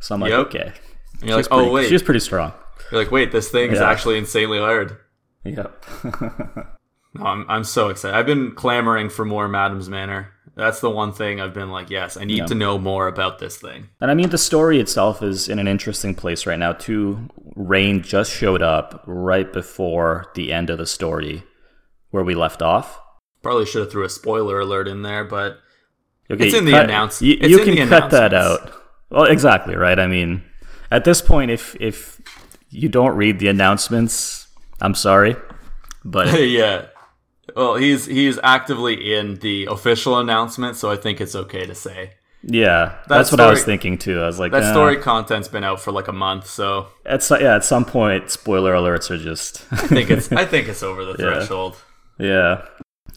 So 0.00 0.14
I'm 0.14 0.20
like, 0.20 0.30
Yep. 0.30 0.46
okay. 0.48 0.72
And 1.20 1.28
you're 1.30 1.36
like, 1.36 1.44
She's 1.44 1.48
pretty- 1.48 1.68
"Oh 1.68 1.72
wait." 1.72 1.86
She 1.88 1.94
was 1.94 2.02
pretty 2.02 2.20
strong. 2.20 2.52
You're 2.90 3.00
like, 3.02 3.10
"Wait, 3.10 3.32
this 3.32 3.48
thing 3.50 3.70
is 3.72 3.78
Yeah. 3.80 3.90
actually 3.90 4.18
insanely 4.18 4.58
hard." 4.58 4.96
Yep. 5.44 5.84
No, 7.14 7.24
I'm 7.24 7.46
I'm 7.48 7.64
so 7.64 7.88
excited. 7.88 8.14
I've 8.14 8.26
been 8.26 8.52
clamoring 8.52 9.08
for 9.08 9.24
more 9.24 9.48
Madam's 9.48 9.88
Manor. 9.88 10.32
That's 10.54 10.80
the 10.80 10.90
one 10.90 11.12
thing 11.14 11.40
I've 11.40 11.54
been 11.54 11.70
like, 11.70 11.88
"Yes, 11.88 12.18
I 12.18 12.24
need 12.24 12.36
Yeah. 12.38 12.44
to 12.46 12.54
know 12.54 12.76
more 12.78 13.06
about 13.08 13.38
this 13.38 13.56
thing." 13.56 13.88
and 14.02 14.10
I 14.10 14.14
mean, 14.14 14.28
the 14.28 14.36
story 14.36 14.80
itself 14.80 15.22
is 15.22 15.48
in 15.48 15.58
an 15.58 15.66
interesting 15.66 16.14
place 16.14 16.44
right 16.44 16.58
now, 16.58 16.72
too. 16.74 17.28
Rain 17.54 18.02
just 18.02 18.30
showed 18.30 18.60
up 18.60 19.02
right 19.06 19.50
before 19.50 20.26
the 20.34 20.52
end 20.52 20.68
of 20.68 20.76
the 20.76 20.84
story 20.84 21.42
where 22.10 22.22
we 22.22 22.34
left 22.34 22.60
off. 22.60 23.00
Probably 23.42 23.64
should 23.64 23.80
have 23.80 23.90
threw 23.90 24.04
a 24.04 24.10
spoiler 24.10 24.60
alert 24.60 24.86
in 24.86 25.00
there, 25.00 25.24
but 25.24 25.58
Okay, 26.30 26.48
It's 26.48 26.54
in 26.54 26.66
the 26.66 26.72
cut- 26.72 26.84
announce- 26.84 27.22
You, 27.22 27.36
you 27.40 27.60
can 27.64 27.88
cut 27.88 28.10
that 28.10 28.34
out. 28.34 28.72
Well, 29.08 29.24
exactly 29.24 29.74
right. 29.74 29.98
I 29.98 30.06
mean, 30.06 30.42
at 30.90 31.04
this 31.04 31.22
point, 31.22 31.50
if 31.50 31.74
if 31.80 32.20
you 32.76 32.88
don't 32.88 33.16
read 33.16 33.38
the 33.38 33.48
announcements, 33.48 34.48
I'm 34.80 34.94
sorry, 34.94 35.36
but 36.04 36.40
yeah. 36.60 36.86
Well, 37.54 37.76
he's 37.76 38.06
he's 38.06 38.38
actively 38.42 39.14
in 39.14 39.36
the 39.36 39.66
official 39.70 40.18
announcement, 40.18 40.76
so 40.76 40.90
I 40.90 40.96
think 40.96 41.20
it's 41.20 41.34
okay 41.34 41.64
to 41.66 41.74
say. 41.74 42.12
yeah, 42.42 42.96
that's 43.08 43.30
what 43.32 43.40
I 43.40 43.48
was 43.50 43.64
thinking 43.64 43.98
too. 43.98 44.20
I 44.20 44.26
was 44.26 44.38
like, 44.38 44.52
That 44.52 44.64
"Uh, 44.64 44.72
story 44.72 44.96
content's 44.98 45.48
been 45.48 45.64
out 45.64 45.80
for 45.80 45.90
like 45.92 46.08
a 46.08 46.12
month, 46.12 46.46
so 46.48 46.88
At 47.06 47.22
so- 47.22 47.38
yeah, 47.38 47.54
at 47.56 47.64
some 47.64 47.84
point, 47.84 48.30
spoiler 48.30 48.74
alerts 48.74 49.10
are 49.10 49.18
just 49.18 49.64
I 49.72 49.76
think 49.86 50.10
it's 50.10 50.30
I 50.32 50.44
think 50.44 50.68
it's 50.68 50.82
over 50.82 51.04
the 51.04 51.12
Yeah. 51.12 51.34
threshold. 51.34 51.76
yeah. 52.18 52.66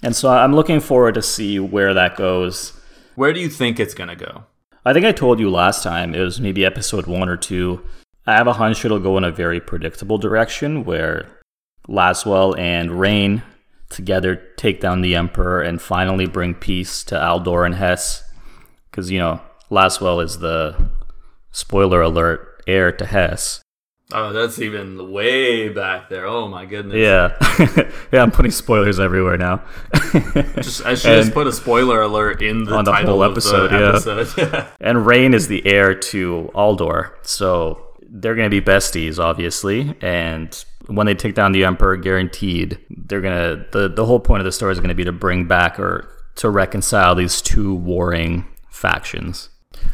And 0.03 0.15
so 0.15 0.29
I'm 0.29 0.55
looking 0.55 0.79
forward 0.79 1.15
to 1.15 1.21
see 1.21 1.59
where 1.59 1.93
that 1.93 2.15
goes. 2.15 2.73
Where 3.15 3.33
do 3.33 3.39
you 3.41 3.49
think 3.49 3.79
it's 3.79 3.93
gonna 3.93 4.15
go? 4.15 4.45
I 4.85 4.93
think 4.93 5.05
I 5.05 5.11
told 5.11 5.39
you 5.39 5.49
last 5.49 5.83
time 5.83 6.15
it 6.15 6.21
was 6.21 6.39
maybe 6.39 6.63
episode 6.63 7.05
one 7.07 7.27
or 7.27 7.35
two. 7.35 7.81
I 8.29 8.35
have 8.35 8.47
a 8.47 8.53
hunch 8.53 8.85
it'll 8.85 8.99
go 8.99 9.17
in 9.17 9.23
a 9.23 9.31
very 9.31 9.59
predictable 9.59 10.19
direction 10.19 10.85
where 10.85 11.27
Laswell 11.87 12.57
and 12.59 12.99
Rain 12.99 13.41
together 13.89 14.35
take 14.55 14.79
down 14.79 15.01
the 15.01 15.15
Emperor 15.15 15.63
and 15.63 15.81
finally 15.81 16.27
bring 16.27 16.53
peace 16.53 17.03
to 17.05 17.15
Aldore 17.15 17.65
and 17.65 17.73
Hess. 17.73 18.23
Because, 18.91 19.09
you 19.09 19.17
know, 19.17 19.41
Laswell 19.71 20.23
is 20.23 20.37
the 20.37 20.89
spoiler 21.49 22.03
alert 22.03 22.61
heir 22.67 22.91
to 22.91 23.05
Hess. 23.05 23.61
Oh, 24.11 24.31
that's 24.31 24.59
even 24.59 25.11
way 25.11 25.69
back 25.69 26.09
there. 26.09 26.27
Oh 26.27 26.47
my 26.47 26.65
goodness. 26.65 26.97
Yeah. 26.97 27.35
yeah, 28.11 28.21
I'm 28.21 28.31
putting 28.31 28.51
spoilers 28.51 28.99
everywhere 28.99 29.37
now. 29.37 29.63
Just, 30.55 30.85
I 30.85 30.93
should 30.93 31.15
just 31.15 31.33
put 31.33 31.45
a 31.45 31.51
spoiler 31.51 32.01
alert 32.01 32.41
in 32.43 32.63
the 32.63 32.75
On 32.75 32.85
the 32.85 32.91
title 32.91 33.15
whole 33.15 33.23
episode, 33.23 33.69
the 33.69 33.79
yeah. 33.79 34.19
episode. 34.19 34.67
And 34.81 35.05
Rain 35.05 35.33
is 35.33 35.47
the 35.47 35.65
heir 35.65 35.93
to 35.95 36.51
Aldor, 36.55 37.11
so 37.21 37.88
they're 38.11 38.35
going 38.35 38.49
to 38.49 38.61
be 38.61 38.65
besties, 38.65 39.19
obviously. 39.19 39.95
And 40.01 40.53
when 40.87 41.05
they 41.05 41.13
take 41.15 41.35
down 41.35 41.51
the 41.51 41.63
Emperor, 41.65 41.95
guaranteed, 41.97 42.79
they're 42.89 43.21
gonna. 43.21 43.65
the 43.71 43.89
The 43.89 44.05
whole 44.05 44.19
point 44.19 44.41
of 44.41 44.45
the 44.45 44.51
story 44.51 44.71
is 44.73 44.79
going 44.79 44.89
to 44.89 44.95
be 44.95 45.03
to 45.05 45.11
bring 45.11 45.45
back 45.47 45.79
or 45.79 46.09
to 46.35 46.49
reconcile 46.49 47.15
these 47.15 47.41
two 47.41 47.73
warring 47.75 48.45
factions. 48.69 49.49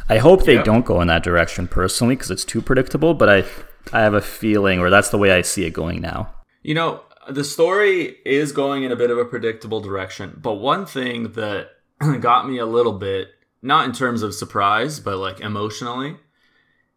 I 0.08 0.18
hope 0.18 0.44
they 0.44 0.54
Yeah. 0.54 0.62
don't 0.62 0.86
go 0.86 1.00
in 1.00 1.08
that 1.08 1.22
direction 1.22 1.68
personally, 1.68 2.14
because 2.16 2.30
it's 2.30 2.44
too 2.44 2.62
predictable. 2.62 3.14
But 3.14 3.28
I, 3.28 3.44
I 3.92 4.00
have 4.02 4.14
a 4.14 4.20
feeling, 4.20 4.78
or 4.80 4.90
that's 4.90 5.10
the 5.10 5.18
way 5.18 5.32
I 5.32 5.42
see 5.42 5.64
it 5.64 5.70
going 5.72 6.00
now. 6.00 6.32
You 6.62 6.74
know, 6.74 7.00
the 7.28 7.44
story 7.44 8.16
is 8.24 8.52
going 8.52 8.82
in 8.84 8.92
a 8.92 8.96
bit 8.96 9.10
of 9.10 9.18
a 9.18 9.24
predictable 9.24 9.80
direction, 9.80 10.38
but 10.42 10.54
one 10.54 10.86
thing 10.86 11.32
that 11.32 11.68
got 12.20 12.48
me 12.48 12.58
a 12.58 12.66
little 12.66 12.92
bit, 12.92 13.28
not 13.62 13.84
in 13.84 13.92
terms 13.92 14.22
of 14.22 14.34
surprise, 14.34 15.00
but 15.00 15.16
like 15.18 15.40
emotionally, 15.40 16.16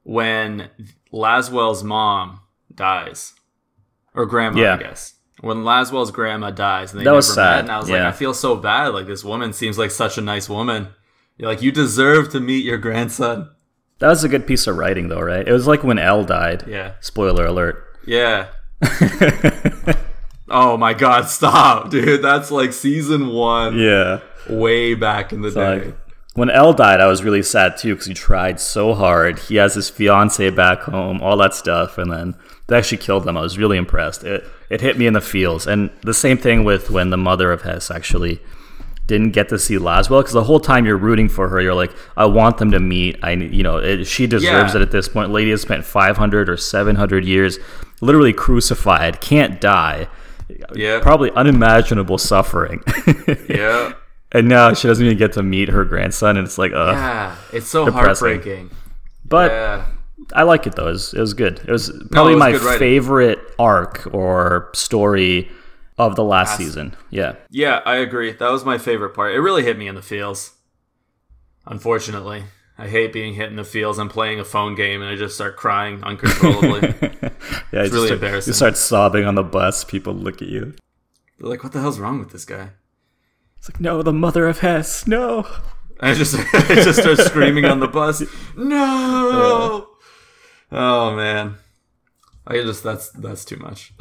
when 0.03 0.69
Laswell's 1.13 1.83
mom 1.83 2.39
dies, 2.73 3.33
or 4.13 4.25
grandma, 4.25 4.59
Yeah. 4.61 4.75
I 4.75 4.77
guess. 4.77 5.13
When 5.41 5.63
Laswell's 5.63 6.11
grandma 6.11 6.51
dies, 6.51 6.91
and 6.91 6.99
they 6.99 7.03
That 7.05 7.11
never 7.11 7.15
was 7.17 7.33
sad, 7.33 7.55
met, 7.55 7.59
and 7.61 7.71
I 7.71 7.77
was 7.79 7.89
like. 7.89 8.01
I 8.01 8.11
feel 8.11 8.33
so 8.33 8.55
bad. 8.57 8.89
Like 8.89 9.07
this 9.07 9.23
woman 9.23 9.53
seems 9.53 9.77
like 9.77 9.91
such 9.91 10.17
a 10.17 10.21
nice 10.21 10.49
woman. 10.49 10.89
You're 11.37 11.47
like, 11.49 11.61
you 11.61 11.71
deserve 11.71 12.29
to 12.31 12.39
meet 12.41 12.65
your 12.65 12.77
grandson. 12.77 13.49
That 13.99 14.09
was 14.09 14.23
a 14.25 14.29
good 14.29 14.45
piece 14.47 14.67
of 14.67 14.75
writing, 14.77 15.07
though, 15.07 15.21
right? 15.21 15.47
It 15.47 15.51
was 15.53 15.67
like 15.67 15.83
when 15.83 15.97
Elle 15.99 16.23
died. 16.25 16.65
Yeah, 16.67 16.93
Spoiler 16.99 17.45
alert. 17.45 17.83
yeah. 18.05 18.47
Oh 20.51 20.77
my 20.77 20.93
god, 20.95 21.27
stop, 21.29 21.89
dude. 21.91 22.23
That's 22.23 22.49
like 22.49 22.73
season 22.73 23.27
one, 23.27 23.77
Yeah. 23.77 24.19
way 24.49 24.95
back 24.95 25.31
in 25.31 25.41
the 25.43 25.51
day. 25.51 25.85
Like, 25.85 25.97
when 26.39 26.49
L 26.49 26.73
died, 26.73 27.01
I 27.01 27.07
was 27.07 27.23
really 27.23 27.43
sad 27.43 27.77
too 27.77 27.93
because 27.93 28.07
he 28.07 28.13
tried 28.13 28.59
so 28.59 28.93
hard. 28.93 29.39
He 29.39 29.55
has 29.57 29.75
his 29.75 29.89
fiance 29.89 30.49
back 30.51 30.81
home, 30.83 31.21
all 31.21 31.37
that 31.37 31.53
stuff, 31.53 31.97
and 31.97 32.11
then 32.11 32.35
they 32.67 32.77
actually 32.77 32.97
killed 32.99 33.27
him. 33.27 33.37
I 33.37 33.41
was 33.41 33.57
really 33.57 33.77
impressed. 33.77 34.23
It 34.23 34.43
it 34.69 34.81
hit 34.81 34.97
me 34.97 35.05
in 35.07 35.13
the 35.13 35.21
feels, 35.21 35.67
and 35.67 35.89
the 36.01 36.13
same 36.13 36.37
thing 36.37 36.63
with 36.63 36.89
when 36.89 37.09
the 37.09 37.17
mother 37.17 37.51
of 37.51 37.63
Hess 37.63 37.91
actually 37.91 38.41
didn't 39.07 39.31
get 39.31 39.49
to 39.49 39.57
see 39.57 39.77
Laswell 39.77 40.19
because 40.21 40.33
the 40.33 40.43
whole 40.43 40.59
time 40.59 40.85
you're 40.85 40.95
rooting 40.95 41.27
for 41.29 41.49
her, 41.49 41.59
you're 41.59 41.73
like, 41.73 41.91
I 42.15 42.25
want 42.25 42.59
them 42.59 42.69
to 42.71 42.79
meet. 42.79 43.17
I 43.23 43.31
you 43.31 43.63
know 43.63 43.77
it, 43.77 44.05
she 44.05 44.27
deserves 44.27 44.73
Yeah. 44.73 44.79
it 44.79 44.83
at 44.83 44.91
this 44.91 45.07
point. 45.07 45.31
Lady 45.31 45.49
has 45.51 45.61
spent 45.61 45.83
500 45.83 46.47
or 46.49 46.57
700 46.57 47.25
years, 47.25 47.57
literally 48.01 48.33
crucified, 48.33 49.19
can't 49.19 49.59
die. 49.59 50.07
yeah, 50.75 50.99
Probably 51.01 51.31
unimaginable 51.31 52.17
suffering. 52.17 52.81
yeah, 53.49 53.93
And 54.31 54.47
now 54.47 54.73
she 54.73 54.87
doesn't 54.87 55.03
even 55.03 55.17
get 55.17 55.33
to 55.33 55.43
meet 55.43 55.69
her 55.69 55.83
grandson, 55.83 56.37
and 56.37 56.45
it's 56.45 56.57
like, 56.57 56.71
uh. 56.71 56.91
yeah. 56.91 57.35
It's 57.51 57.67
so 57.67 57.85
Depressing. 57.85 58.27
heartbreaking. 58.27 58.71
But 59.25 59.51
yeah, 59.51 59.85
I 60.33 60.43
like 60.43 60.67
it 60.67 60.75
though. 60.75 60.87
It 60.87 60.91
was, 60.91 61.13
it 61.13 61.19
was 61.19 61.33
good. 61.33 61.59
It 61.59 61.71
was 61.71 61.91
probably 62.11 62.35
was 62.35 62.39
my 62.39 62.77
favorite 62.77 63.39
arc 63.57 64.07
or 64.13 64.69
story 64.73 65.49
of 65.97 66.15
the 66.15 66.23
last 66.23 66.57
season. 66.57 66.95
Yeah. 67.09 67.35
yeah. 67.49 67.81
I 67.85 67.97
agree. 67.97 68.31
That 68.31 68.49
was 68.51 68.63
my 68.63 68.77
favorite 68.77 69.11
part. 69.11 69.33
It 69.33 69.39
really 69.39 69.63
hit 69.63 69.77
me 69.77 69.87
in 69.87 69.95
the 69.95 70.01
feels. 70.01 70.53
Unfortunately, 71.65 72.45
I 72.77 72.87
hate 72.87 73.11
being 73.11 73.33
hit 73.33 73.49
in 73.49 73.57
the 73.57 73.63
feels. 73.63 73.99
I'm 73.99 74.09
playing 74.09 74.39
a 74.39 74.45
phone 74.45 74.75
game 74.75 75.01
and 75.01 75.11
I 75.11 75.15
just 75.15 75.35
start 75.35 75.57
crying 75.57 76.03
uncontrollably. 76.03 76.95
Yeah, 77.71 77.83
it's 77.83 77.93
really 77.93 78.07
start, 78.07 78.21
embarrassing. 78.23 78.51
You 78.51 78.55
start 78.55 78.77
sobbing 78.77 79.25
on 79.25 79.35
the 79.35 79.43
bus. 79.43 79.83
People 79.83 80.13
look 80.13 80.41
at 80.41 80.47
you. 80.47 80.73
They're 81.37 81.47
like, 81.47 81.63
"What 81.63 81.71
the 81.71 81.79
hell's 81.79 81.99
wrong 81.99 82.19
with 82.19 82.31
this 82.31 82.43
guy?" 82.43 82.71
It's 83.59 83.69
like, 83.69 83.79
no, 83.79 84.01
the 84.01 84.13
mother 84.13 84.47
of 84.47 84.59
Hess. 84.59 85.05
No. 85.05 85.45
I 85.99 86.13
just 86.13 86.35
I 86.53 86.75
just 86.75 87.01
start 87.01 87.19
screaming 87.19 87.65
on 87.65 87.79
the 87.79 87.87
bus. 87.87 88.23
No. 88.55 89.89
Oh 90.71 91.15
man. 91.15 91.55
I 92.47 92.61
just 92.61 92.83
that's 92.83 93.09
that's 93.11 93.45
too 93.45 93.57
much. 93.57 93.93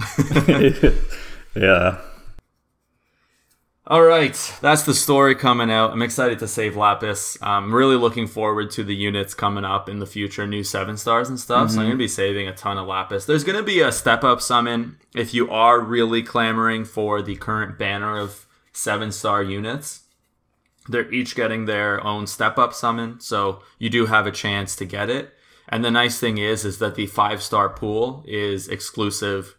yeah. 1.54 1.98
All 3.90 4.02
right, 4.02 4.34
that's 4.60 4.82
the 4.82 4.92
story 4.92 5.34
coming 5.34 5.70
out. 5.70 5.92
I'm 5.92 6.02
excited 6.02 6.38
to 6.40 6.46
save 6.46 6.76
Lapis. 6.76 7.38
I'm 7.40 7.74
really 7.74 7.96
looking 7.96 8.26
forward 8.26 8.70
to 8.72 8.84
the 8.84 8.94
units 8.94 9.32
coming 9.32 9.64
up 9.64 9.88
in 9.88 9.98
the 9.98 10.06
future, 10.06 10.46
new 10.46 10.62
seven 10.62 10.98
stars 10.98 11.30
and 11.30 11.40
stuff. 11.40 11.70
So 11.70 11.76
I'm 11.76 11.80
mm-hmm. 11.80 11.88
gonna 11.88 11.98
be 11.98 12.08
saving 12.08 12.48
a 12.48 12.54
ton 12.54 12.76
of 12.76 12.86
Lapis. 12.86 13.24
There's 13.24 13.44
gonna 13.44 13.62
be 13.62 13.80
a 13.80 13.90
step 13.90 14.24
up 14.24 14.42
summon 14.42 14.98
if 15.14 15.32
you 15.32 15.50
are 15.50 15.80
really 15.80 16.22
clamoring 16.22 16.84
for 16.84 17.22
the 17.22 17.36
current 17.36 17.78
banner 17.78 18.18
of 18.18 18.46
seven 18.72 19.12
star 19.12 19.42
units. 19.42 20.04
They're 20.88 21.12
each 21.12 21.34
getting 21.36 21.66
their 21.66 22.02
own 22.02 22.26
step 22.26 22.56
up 22.58 22.72
summon, 22.72 23.20
so 23.20 23.62
you 23.78 23.90
do 23.90 24.06
have 24.06 24.26
a 24.26 24.32
chance 24.32 24.74
to 24.76 24.84
get 24.86 25.10
it. 25.10 25.32
And 25.68 25.84
the 25.84 25.90
nice 25.90 26.18
thing 26.18 26.38
is, 26.38 26.64
is 26.64 26.78
that 26.78 26.94
the 26.94 27.06
five 27.06 27.42
star 27.42 27.68
pool 27.68 28.24
is 28.26 28.68
exclusive 28.68 29.54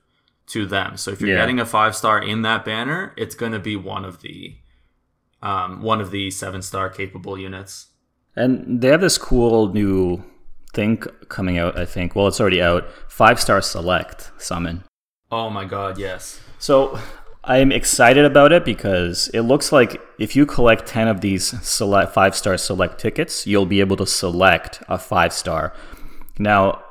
to 0.47 0.65
them. 0.65 0.97
So 0.97 1.11
if 1.11 1.21
you're 1.21 1.29
Yeah. 1.29 1.35
getting 1.41 1.59
a 1.59 1.65
five 1.65 1.95
star 1.95 2.19
in 2.19 2.41
that 2.41 2.65
banner, 2.65 3.13
it's 3.15 3.35
going 3.35 3.51
to 3.51 3.59
be 3.59 3.75
one 3.75 4.05
of 4.05 4.21
the 4.21 4.55
um, 5.41 5.81
one 5.83 6.01
of 6.01 6.11
the 6.11 6.31
seven 6.31 6.61
star 6.61 6.89
capable 6.89 7.37
units. 7.37 7.87
And 8.35 8.81
they 8.81 8.89
have 8.89 9.01
this 9.01 9.17
cool 9.17 9.71
new 9.71 10.23
thing 10.73 10.97
coming 11.29 11.57
out, 11.57 11.77
I 11.77 11.85
think. 11.85 12.15
Well, 12.15 12.27
it's 12.27 12.41
already 12.41 12.61
out. 12.61 12.89
Five 13.07 13.39
star 13.39 13.61
select 13.61 14.31
summon. 14.37 14.83
Oh 15.31 15.49
my 15.49 15.63
god, 15.65 15.97
yes. 15.99 16.41
So 16.57 16.99
I'm 17.43 17.71
excited 17.71 18.25
about 18.25 18.51
it 18.51 18.65
because 18.65 19.29
it 19.33 19.41
looks 19.41 19.71
like 19.71 20.01
if 20.19 20.35
you 20.35 20.45
collect 20.45 20.85
10 20.85 21.07
of 21.07 21.21
these 21.21 21.45
select 21.65 22.13
five 22.13 22.35
star 22.35 22.57
select 22.57 22.99
tickets, 22.99 23.47
you'll 23.47 23.65
be 23.65 23.79
able 23.79 23.95
to 23.97 24.05
select 24.05 24.83
a 24.89 24.97
five 24.97 25.33
star. 25.33 25.73
Now, 26.37 26.83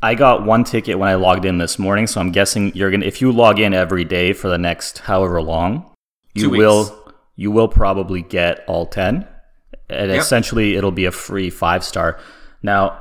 I 0.00 0.14
got 0.14 0.44
one 0.44 0.62
ticket 0.62 0.98
when 0.98 1.08
I 1.08 1.16
logged 1.16 1.44
in 1.44 1.58
this 1.58 1.78
morning, 1.78 2.06
so 2.06 2.20
I'm 2.20 2.30
guessing 2.30 2.72
you're 2.74 2.90
gonna 2.92 3.06
if 3.06 3.20
you 3.20 3.32
log 3.32 3.58
in 3.58 3.74
every 3.74 4.04
day 4.04 4.32
for 4.32 4.48
the 4.48 4.58
next 4.58 4.98
however 5.00 5.42
long, 5.42 5.90
you 6.34 6.50
will 6.50 6.94
you 7.34 7.50
will 7.50 7.68
probably 7.68 8.22
get 8.22 8.64
all 8.68 8.86
10. 8.86 9.26
And 9.90 10.10
Yep. 10.10 10.20
essentially 10.20 10.76
it'll 10.76 10.92
be 10.92 11.06
a 11.06 11.12
free 11.12 11.50
five 11.50 11.82
star. 11.82 12.18
Now, 12.62 13.00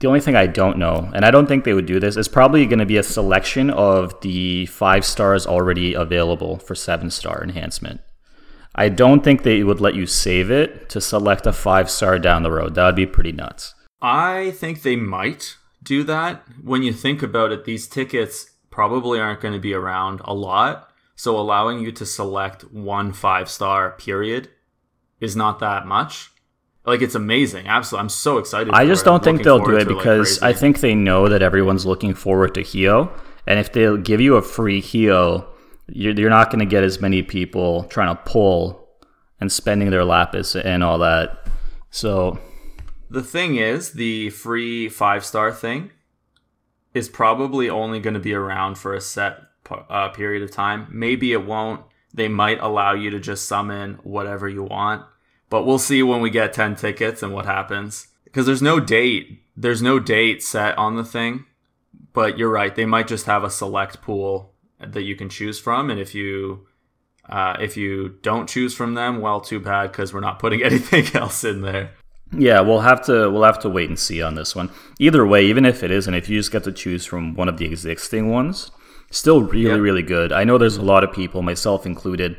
the 0.00 0.06
only 0.06 0.20
thing 0.20 0.36
I 0.36 0.46
don't 0.46 0.78
know, 0.78 1.10
and 1.12 1.24
I 1.24 1.30
don't 1.30 1.46
think 1.46 1.64
they 1.64 1.74
would 1.74 1.86
do 1.86 1.98
this, 1.98 2.16
is 2.16 2.28
probably 2.28 2.66
going 2.66 2.78
to 2.78 2.86
be 2.86 2.96
a 2.96 3.02
selection 3.02 3.68
of 3.70 4.20
the 4.20 4.66
five 4.66 5.04
stars 5.04 5.46
already 5.46 5.94
available 5.94 6.58
for 6.58 6.74
seven 6.74 7.10
star 7.10 7.42
enhancement. 7.42 8.00
I 8.74 8.88
don't 8.90 9.24
think 9.24 9.42
they 9.42 9.64
would 9.64 9.80
let 9.80 9.96
you 9.96 10.06
save 10.06 10.52
it 10.52 10.88
to 10.90 11.00
select 11.00 11.46
a 11.46 11.52
five 11.52 11.90
star 11.90 12.18
down 12.18 12.44
the 12.44 12.52
road. 12.52 12.74
That 12.76 12.86
would 12.86 12.96
be 12.96 13.06
pretty 13.06 13.32
nuts. 13.32 13.74
I 14.00 14.52
think 14.52 14.82
they 14.82 14.94
might 14.94 15.56
do 15.82 16.04
that. 16.04 16.44
When 16.62 16.84
you 16.84 16.92
think 16.92 17.22
about 17.22 17.50
it, 17.50 17.64
these 17.64 17.88
tickets 17.88 18.50
probably 18.70 19.18
aren't 19.18 19.40
going 19.40 19.54
to 19.54 19.60
be 19.60 19.74
around 19.74 20.20
a 20.24 20.32
lot. 20.32 20.90
So 21.16 21.36
allowing 21.36 21.80
you 21.80 21.90
to 21.90 22.06
select 22.06 22.62
one 22.72 23.12
five 23.12 23.50
star 23.50 23.90
period 23.90 24.50
is 25.18 25.34
not 25.34 25.58
that 25.58 25.84
much. 25.84 26.30
Like 26.88 27.02
it's 27.02 27.14
amazing. 27.14 27.66
Absolutely. 27.66 28.02
I'm 28.02 28.08
so 28.08 28.38
excited. 28.38 28.72
I 28.72 28.86
just 28.86 29.04
don't 29.04 29.22
think 29.22 29.42
they'll 29.42 29.64
do 29.64 29.76
it 29.76 29.84
to 29.84 29.90
like 29.94 29.98
because 29.98 30.42
I 30.42 30.52
think 30.52 30.80
they 30.80 30.94
know 30.94 31.28
that 31.28 31.42
everyone's 31.42 31.84
looking 31.84 32.14
forward 32.14 32.54
to 32.54 32.62
Hyoh. 32.62 33.10
And 33.46 33.58
if 33.58 33.72
they'll 33.72 33.96
give 33.96 34.20
you 34.20 34.36
a 34.36 34.42
free 34.42 34.80
Hyoh, 34.80 35.46
you're, 35.88 36.14
you're 36.14 36.30
not 36.30 36.50
going 36.50 36.60
to 36.60 36.66
get 36.66 36.84
as 36.84 37.00
many 37.00 37.22
people 37.22 37.84
trying 37.84 38.14
to 38.14 38.22
pull 38.22 38.88
and 39.40 39.52
spending 39.52 39.90
their 39.90 40.04
lapis 40.04 40.56
and 40.56 40.82
all 40.82 40.98
that. 40.98 41.46
So 41.90 42.38
The 43.10 43.22
thing 43.22 43.56
is, 43.56 43.92
the 43.92 44.30
free 44.30 44.88
five 44.88 45.24
star 45.24 45.52
thing 45.52 45.90
is 46.94 47.08
probably 47.08 47.68
only 47.70 48.00
going 48.00 48.14
to 48.14 48.20
be 48.20 48.34
around 48.34 48.76
for 48.76 48.94
a 48.94 49.00
set 49.00 49.40
uh, 49.70 50.08
period 50.08 50.42
of 50.42 50.50
time. 50.50 50.88
Maybe 50.90 51.32
it 51.32 51.44
won't. 51.44 51.82
They 52.14 52.28
might 52.28 52.60
allow 52.60 52.94
you 52.94 53.10
to 53.10 53.20
just 53.20 53.46
summon 53.46 53.98
whatever 54.02 54.48
you 54.48 54.62
want, 54.62 55.04
but 55.50 55.64
we'll 55.64 55.78
see 55.78 56.02
when 56.02 56.20
we 56.20 56.30
get 56.30 56.52
10 56.52 56.76
tickets 56.76 57.22
and 57.22 57.32
what 57.32 57.46
happens. 57.46 58.08
Because 58.24 58.46
there's 58.46 58.62
no 58.62 58.80
date. 58.80 59.42
There's 59.56 59.82
no 59.82 59.98
date 59.98 60.42
set 60.42 60.76
on 60.78 60.96
the 60.96 61.04
thing. 61.04 61.46
But 62.12 62.38
you're 62.38 62.50
right. 62.50 62.74
They 62.74 62.84
might 62.86 63.08
just 63.08 63.26
have 63.26 63.44
a 63.44 63.50
select 63.50 64.02
pool 64.02 64.52
that 64.80 65.02
you 65.02 65.16
can 65.16 65.28
choose 65.28 65.58
from. 65.58 65.90
And 65.90 66.00
if 66.00 66.14
you. 66.14 66.66
Uh, 67.28 67.54
if 67.60 67.76
you 67.76 68.16
don't 68.22 68.48
choose 68.48 68.74
from 68.74 68.94
them, 68.94 69.20
well, 69.20 69.38
too 69.38 69.60
bad 69.60 69.92
because 69.92 70.14
we're 70.14 70.20
not 70.20 70.38
putting 70.38 70.62
anything 70.70 71.04
else 71.14 71.44
in 71.44 71.60
there. 71.60 71.90
Yeah, 72.32 72.60
we'll 72.62 72.80
have 72.80 73.04
to 73.04 73.28
we'll 73.30 73.42
have 73.42 73.58
to 73.60 73.68
wait 73.68 73.90
and 73.90 73.98
see 73.98 74.22
on 74.22 74.34
this 74.34 74.56
one. 74.56 74.70
Either 74.98 75.26
way, 75.26 75.44
even 75.44 75.66
if 75.66 75.82
it 75.82 75.90
isn't, 75.90 76.14
if 76.14 76.30
you 76.30 76.38
just 76.38 76.50
get 76.50 76.64
to 76.64 76.72
choose 76.72 77.04
from 77.04 77.34
one 77.34 77.46
of 77.50 77.58
the 77.58 77.66
existing 77.66 78.30
ones, 78.30 78.70
still 79.10 79.42
really 79.42 79.72
Yep. 79.72 79.80
really 79.80 80.02
good. 80.02 80.32
I 80.32 80.44
know 80.44 80.56
there's 80.56 80.78
a 80.78 80.82
lot 80.82 81.04
of 81.04 81.12
people, 81.12 81.42
myself 81.42 81.84
included, 81.84 82.38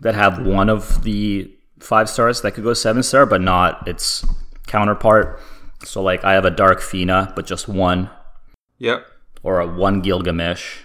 that 0.00 0.14
have 0.14 0.46
one 0.46 0.70
of 0.70 1.02
the 1.04 1.54
five 1.80 2.08
stars 2.08 2.40
that 2.42 2.52
could 2.52 2.64
go 2.64 2.74
seven 2.74 3.02
star, 3.02 3.26
but 3.26 3.40
not 3.40 3.86
its 3.88 4.24
counterpart. 4.66 5.40
So 5.84 6.02
like 6.02 6.24
I 6.24 6.32
have 6.34 6.44
a 6.44 6.50
Dark 6.50 6.80
Fina, 6.80 7.32
but 7.34 7.46
just 7.46 7.68
one, 7.68 8.10
Yep. 8.78 9.06
or 9.42 9.60
a 9.60 9.66
one 9.66 10.00
Gilgamesh, 10.00 10.78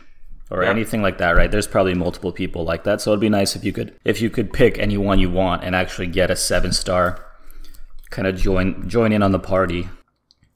or 0.49 0.63
Yeah. 0.63 0.69
anything 0.69 1.01
like 1.01 1.17
that. 1.17 1.31
Right? 1.35 1.51
There's 1.51 1.67
probably 1.67 1.93
multiple 1.93 2.31
people 2.31 2.63
like 2.63 2.83
that. 2.85 3.01
So 3.01 3.11
it'd 3.11 3.19
be 3.19 3.29
nice 3.29 3.55
if 3.55 3.63
you 3.63 3.73
could 3.73 3.93
if 4.05 4.21
you 4.21 4.29
could 4.29 4.53
pick 4.53 4.77
any 4.79 4.97
one 4.97 5.19
you 5.19 5.29
want 5.29 5.63
and 5.63 5.75
actually 5.75 6.07
get 6.07 6.31
a 6.31 6.35
seven 6.35 6.71
star. 6.71 7.19
Kind 8.11 8.27
of 8.27 8.35
join 8.37 8.87
join 8.87 9.11
in 9.11 9.21
on 9.23 9.31
the 9.31 9.39
party. 9.39 9.89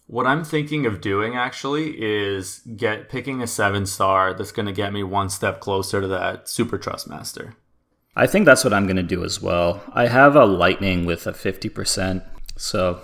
What 0.08 0.26
I'm 0.26 0.44
thinking 0.44 0.86
of 0.88 1.02
doing 1.02 1.36
actually 1.36 1.92
is 2.02 2.62
get 2.76 3.10
picking 3.10 3.44
a 3.44 3.48
seven 3.48 3.86
star 3.86 4.34
that's 4.34 4.52
going 4.52 4.66
to 4.66 4.72
get 4.72 4.92
me 4.92 5.04
one 5.04 5.30
step 5.30 5.60
closer 5.60 6.02
to 6.02 6.08
that 6.08 6.50
Super 6.50 6.78
Trust 6.80 7.08
Master. 7.08 7.54
I 8.20 8.28
think 8.28 8.46
that's 8.46 8.66
what 8.66 8.74
I'm 8.74 8.86
going 8.86 8.98
to 8.98 9.04
do 9.04 9.24
as 9.24 9.42
well. 9.42 9.82
I 9.94 10.08
have 10.08 10.36
a 10.36 10.46
lightning 10.46 11.06
with 11.06 11.26
a 11.26 11.32
50%. 11.32 12.22
So 12.58 13.00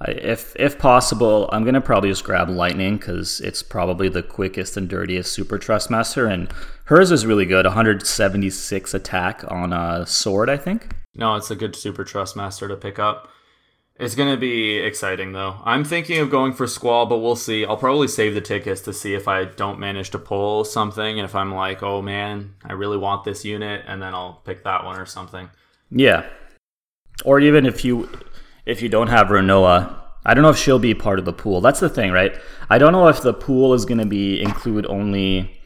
I, 0.00 0.12
if 0.12 0.54
if 0.54 0.78
possible, 0.78 1.50
I'm 1.52 1.64
going 1.64 1.74
to 1.74 1.80
probably 1.80 2.10
just 2.10 2.22
grab 2.22 2.48
lightning 2.48 3.00
cuz 3.00 3.40
it's 3.40 3.64
probably 3.64 4.08
the 4.08 4.22
quickest 4.22 4.76
and 4.76 4.88
dirtiest 4.88 5.32
super 5.32 5.58
trust 5.58 5.90
master 5.90 6.26
and 6.26 6.48
hers 6.84 7.10
is 7.10 7.26
really 7.26 7.46
good. 7.46 7.66
176 7.66 8.94
attack 8.94 9.44
on 9.48 9.72
a 9.72 10.06
sword, 10.06 10.48
I 10.48 10.56
think. 10.56 10.94
No, 11.16 11.34
it's 11.34 11.50
a 11.50 11.56
good 11.56 11.74
Super 11.74 12.04
Trust 12.04 12.36
Master 12.36 12.68
to 12.68 12.76
pick 12.76 13.00
up. 13.00 13.28
It's 13.98 14.14
going 14.14 14.32
to 14.32 14.36
be 14.36 14.76
exciting 14.76 15.32
though. 15.32 15.56
I'm 15.64 15.84
thinking 15.84 16.20
of 16.20 16.30
going 16.30 16.52
for 16.52 16.68
Squall, 16.68 17.06
but 17.06 17.18
we'll 17.18 17.34
see. 17.34 17.64
I'll 17.64 17.76
probably 17.76 18.06
save 18.06 18.34
the 18.34 18.40
tickets 18.40 18.80
to 18.82 18.92
see 18.92 19.14
if 19.14 19.26
I 19.26 19.44
don't 19.44 19.80
manage 19.80 20.10
to 20.10 20.18
pull 20.18 20.64
something 20.64 21.18
and 21.18 21.24
if 21.24 21.34
I'm 21.34 21.52
like, 21.52 21.82
"Oh 21.82 22.00
man, 22.00 22.54
I 22.64 22.74
really 22.74 22.96
want 22.96 23.24
this 23.24 23.44
unit," 23.44 23.84
and 23.88 24.00
then 24.00 24.14
I'll 24.14 24.40
pick 24.44 24.62
that 24.62 24.84
one 24.84 25.00
or 25.00 25.06
something. 25.06 25.50
Yeah. 25.90 26.26
Or 27.24 27.40
even 27.40 27.66
if 27.66 27.84
you 27.84 28.08
if 28.66 28.82
you 28.82 28.88
don't 28.88 29.08
have 29.08 29.28
Rinoa, 29.28 29.98
I 30.24 30.34
don't 30.34 30.42
know 30.42 30.50
if 30.50 30.58
she'll 30.58 30.78
be 30.78 30.94
part 30.94 31.18
of 31.18 31.24
the 31.24 31.32
pool. 31.32 31.60
That's 31.60 31.80
the 31.80 31.88
thing, 31.88 32.12
right? 32.12 32.38
I 32.70 32.78
don't 32.78 32.92
know 32.92 33.08
if 33.08 33.22
the 33.22 33.34
pool 33.34 33.74
is 33.74 33.84
going 33.84 33.98
to 33.98 34.06
be 34.06 34.40
include 34.40 34.86
only 34.86 35.58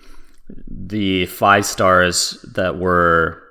the 0.67 1.27
five 1.27 1.67
stars 1.67 2.45
that 2.55 2.79
were 2.79 3.43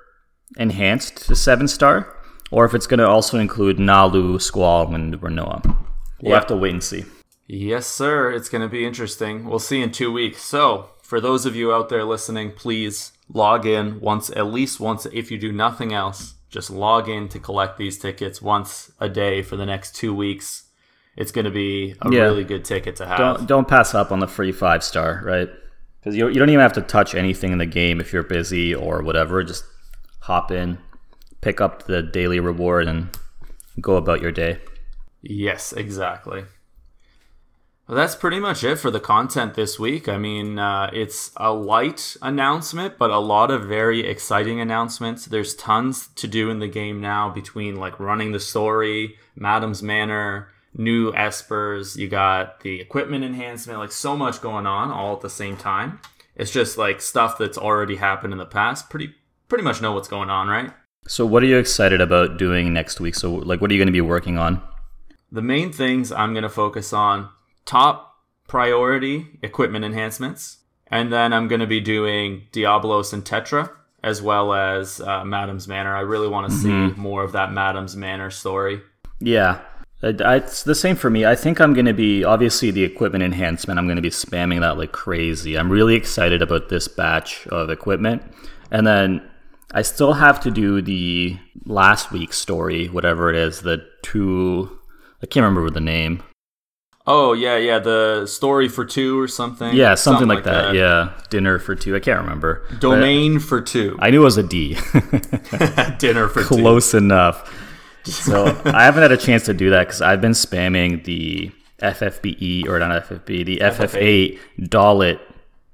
enhanced 0.56 1.28
to 1.28 1.36
seven 1.36 1.68
star, 1.68 2.11
or 2.52 2.64
if 2.64 2.74
it's 2.74 2.86
going 2.86 2.98
to 2.98 3.08
also 3.08 3.38
include 3.38 3.78
Nalu, 3.78 4.40
Squall, 4.40 4.94
and 4.94 5.20
Rinoa. 5.20 5.64
We'll 6.20 6.30
Yeah. 6.30 6.34
have 6.36 6.46
to 6.48 6.56
wait 6.56 6.72
and 6.72 6.82
see. 6.84 7.04
Yes, 7.48 7.86
sir. 7.86 8.30
It's 8.30 8.48
going 8.48 8.62
to 8.62 8.68
be 8.68 8.86
interesting. 8.86 9.44
We'll 9.46 9.58
see 9.58 9.82
in 9.82 9.90
two 9.90 10.12
weeks. 10.12 10.40
So, 10.42 10.90
for 11.02 11.20
those 11.20 11.44
of 11.44 11.56
you 11.56 11.72
out 11.72 11.88
there 11.88 12.04
listening, 12.04 12.52
please 12.52 13.12
log 13.32 13.66
in 13.66 14.00
once, 14.00 14.30
at 14.30 14.46
least 14.46 14.78
once, 14.80 15.06
if 15.12 15.30
you 15.30 15.38
do 15.38 15.50
nothing 15.52 15.92
else, 15.92 16.34
just 16.48 16.70
log 16.70 17.08
in 17.08 17.28
to 17.30 17.38
collect 17.38 17.78
these 17.78 17.98
tickets 17.98 18.40
once 18.40 18.92
a 19.00 19.08
day 19.08 19.42
for 19.42 19.56
the 19.56 19.66
next 19.66 19.96
two 19.96 20.14
weeks. 20.14 20.64
It's 21.16 21.32
going 21.32 21.44
to 21.46 21.50
be 21.50 21.94
a 22.00 22.10
Yeah. 22.10 22.22
really 22.22 22.44
good 22.44 22.64
ticket 22.64 22.96
to 22.96 23.06
have. 23.06 23.18
Don't 23.18 23.46
don't 23.46 23.68
pass 23.68 23.94
up 23.94 24.12
on 24.12 24.20
the 24.20 24.26
free 24.28 24.52
five 24.52 24.82
star, 24.84 25.20
right? 25.24 25.50
Because 26.00 26.16
you 26.16 26.28
you 26.28 26.34
don't 26.38 26.48
even 26.48 26.60
have 26.60 26.72
to 26.74 26.80
touch 26.82 27.14
anything 27.14 27.52
in 27.52 27.58
the 27.58 27.66
game 27.66 28.00
if 28.00 28.12
you're 28.12 28.22
busy 28.22 28.74
or 28.74 29.02
whatever. 29.02 29.42
Just 29.42 29.64
hop 30.20 30.50
in, 30.50 30.78
pick 31.42 31.60
up 31.60 31.82
the 31.82 32.02
daily 32.02 32.40
reward, 32.40 32.88
and 32.88 33.10
go 33.80 33.96
about 33.96 34.22
your 34.22 34.32
day. 34.32 34.60
Yes, 35.20 35.74
exactly. 35.74 36.44
Well, 37.86 37.96
that's 37.96 38.14
pretty 38.14 38.38
much 38.40 38.64
it 38.64 38.76
for 38.76 38.90
the 38.90 39.00
content 39.00 39.54
this 39.54 39.78
week. 39.78 40.08
I 40.08 40.16
mean, 40.16 40.58
uh, 40.58 40.88
it's 40.92 41.32
a 41.36 41.52
light 41.52 42.16
announcement, 42.22 42.96
but 42.96 43.10
a 43.10 43.18
lot 43.18 43.50
of 43.50 43.64
very 43.64 44.06
exciting 44.06 44.60
announcements. 44.60 45.26
There's 45.26 45.54
tons 45.54 46.06
to 46.14 46.26
do 46.26 46.48
in 46.48 46.60
the 46.60 46.68
game 46.68 47.00
now 47.00 47.28
between 47.28 47.76
like 47.76 48.00
running 48.00 48.32
the 48.32 48.40
story, 48.40 49.16
Madam's 49.36 49.82
Manor, 49.82 50.48
new 50.74 51.12
espers, 51.12 51.96
you 51.96 52.08
got 52.08 52.60
the 52.60 52.80
equipment 52.80 53.24
enhancement, 53.24 53.78
like 53.78 53.92
so 53.92 54.16
much 54.16 54.40
going 54.40 54.66
on 54.66 54.90
all 54.90 55.14
at 55.14 55.20
the 55.20 55.28
same 55.28 55.56
time. 55.56 56.00
It's 56.36 56.50
just 56.50 56.78
like 56.78 57.00
stuff 57.00 57.36
that's 57.36 57.58
already 57.58 57.96
happened 57.96 58.32
in 58.32 58.38
the 58.38 58.46
past. 58.46 58.90
Pretty 58.90 59.14
pretty 59.48 59.64
much 59.64 59.82
know 59.82 59.92
what's 59.92 60.08
going 60.08 60.30
on, 60.30 60.48
right? 60.48 60.72
So, 61.06 61.26
what 61.26 61.42
are 61.42 61.46
you 61.46 61.58
excited 61.58 62.00
about 62.00 62.36
doing 62.38 62.72
next 62.72 63.00
week? 63.00 63.14
So, 63.14 63.34
like, 63.34 63.60
what 63.60 63.70
are 63.70 63.74
you 63.74 63.80
going 63.80 63.86
to 63.86 63.92
be 63.92 64.00
working 64.00 64.38
on? 64.38 64.62
The 65.30 65.42
main 65.42 65.72
things 65.72 66.12
I'm 66.12 66.32
going 66.32 66.42
to 66.44 66.48
focus 66.48 66.92
on 66.92 67.28
top 67.64 68.14
priority 68.48 69.26
equipment 69.42 69.84
enhancements, 69.84 70.58
and 70.88 71.12
then 71.12 71.32
I'm 71.32 71.48
going 71.48 71.60
to 71.60 71.66
be 71.66 71.80
doing 71.80 72.42
Diablos 72.52 73.12
and 73.12 73.24
Tetra 73.24 73.70
as 74.04 74.20
well 74.20 74.52
as 74.52 75.00
uh, 75.00 75.24
Madam's 75.24 75.66
Manor. 75.68 75.94
I 75.96 76.00
really 76.00 76.28
want 76.28 76.50
to 76.50 76.56
see 76.56 76.68
more 77.00 77.22
of 77.24 77.32
that 77.32 77.52
Madam's 77.52 77.96
Manor 77.96 78.30
story. 78.30 78.80
Yeah, 79.20 79.60
I- 80.02 80.16
I- 80.24 80.36
it's 80.36 80.62
the 80.64 80.74
same 80.74 80.96
for 80.96 81.08
me. 81.08 81.24
I 81.24 81.34
think 81.36 81.60
I'm 81.60 81.72
going 81.72 81.86
to 81.86 81.94
be 81.94 82.24
obviously 82.24 82.70
the 82.72 82.82
equipment 82.84 83.22
enhancement. 83.24 83.78
I'm 83.78 83.86
going 83.86 83.96
to 83.96 84.02
be 84.02 84.10
spamming 84.10 84.60
that 84.60 84.76
like 84.76 84.92
crazy. 84.92 85.56
I'm 85.56 85.70
really 85.70 85.94
excited 85.94 86.42
about 86.42 86.68
this 86.68 86.88
batch 86.88 87.46
of 87.48 87.70
equipment, 87.70 88.22
and 88.70 88.86
then 88.86 89.22
I 89.72 89.82
still 89.82 90.12
have 90.14 90.40
to 90.40 90.50
do 90.50 90.82
the 90.82 91.38
last 91.64 92.12
week's 92.12 92.38
story, 92.38 92.88
whatever 92.88 93.30
it 93.30 93.36
is. 93.36 93.62
The 93.62 93.86
two, 94.02 94.78
I 95.22 95.26
can't 95.26 95.44
remember 95.44 95.70
the 95.70 95.80
name. 95.80 96.22
Oh 97.06 97.32
yeah, 97.32 97.56
yeah, 97.56 97.78
the 97.80 98.26
story 98.26 98.68
for 98.68 98.84
two 98.84 99.18
or 99.18 99.26
something. 99.26 99.74
Yeah, 99.74 99.94
something, 99.96 100.28
like, 100.28 100.44
that. 100.44 100.74
Yeah, 100.74 101.12
dinner 101.30 101.58
for 101.58 101.74
two. 101.74 101.96
I 101.96 102.00
can't 102.00 102.20
remember. 102.20 102.64
But 102.68 102.80
Domain 102.80 103.40
for 103.40 103.60
two. 103.60 103.96
I 103.98 104.10
knew 104.10 104.20
it 104.20 104.24
was 104.24 104.38
a 104.38 104.42
D. 104.42 104.74
Dinner 105.98 106.28
for 106.28 106.42
two. 106.42 106.48
Close 106.48 106.94
enough. 106.94 107.52
So 108.04 108.46
I 108.66 108.84
haven't 108.84 109.02
had 109.02 109.12
a 109.12 109.16
chance 109.16 109.46
to 109.46 109.54
do 109.54 109.70
that 109.70 109.86
because 109.86 110.02
I've 110.02 110.20
been 110.20 110.32
spamming 110.32 111.04
the 111.04 111.50
FFBE 111.80 112.68
or 112.68 112.78
not 112.78 113.04
FFB, 113.04 113.46
the 113.46 113.58
FF8 113.58 114.38
Dalit 114.60 115.18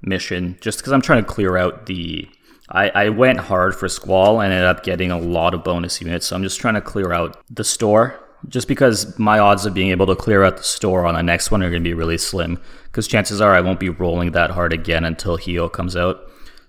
mission 0.03 0.57
just 0.61 0.79
because 0.79 0.93
I'm 0.93 1.03
trying 1.03 1.25
to 1.25 1.29
clear 1.29 1.57
out 1.57 1.87
the. 1.87 2.29
I, 2.71 2.91
I 2.91 3.09
went 3.09 3.39
hard 3.41 3.75
for 3.75 3.89
Squall 3.89 4.41
and 4.41 4.53
ended 4.53 4.67
up 4.69 4.83
getting 4.83 5.11
a 5.11 5.19
lot 5.19 5.55
of 5.55 5.65
bonus 5.65 6.01
units, 6.01 6.27
so 6.27 6.37
I'm 6.37 6.43
just 6.43 6.61
trying 6.61 6.75
to 6.75 6.81
clear 6.81 7.13
out 7.13 7.41
the 7.51 7.65
store. 7.65 8.19
Just 8.49 8.69
because 8.69 9.19
my 9.19 9.39
odds 9.41 9.67
of 9.67 9.75
being 9.75 9.91
able 9.91 10.07
to 10.07 10.15
clear 10.15 10.45
out 10.45 10.59
the 10.59 10.63
store 10.63 11.05
on 11.07 11.15
the 11.15 11.23
next 11.23 11.51
one 11.51 11.61
are 11.63 11.71
going 11.71 11.83
to 11.83 11.89
be 11.89 11.95
really 11.95 12.19
slim, 12.19 12.61
because 12.85 13.09
chances 13.09 13.41
are 13.41 13.53
I 13.55 13.61
won't 13.61 13.81
be 13.81 13.89
rolling 13.89 14.31
that 14.33 14.51
hard 14.51 14.73
again 14.73 15.05
until 15.05 15.39
Hyoh 15.39 15.73
comes 15.73 15.97
out. 15.97 16.21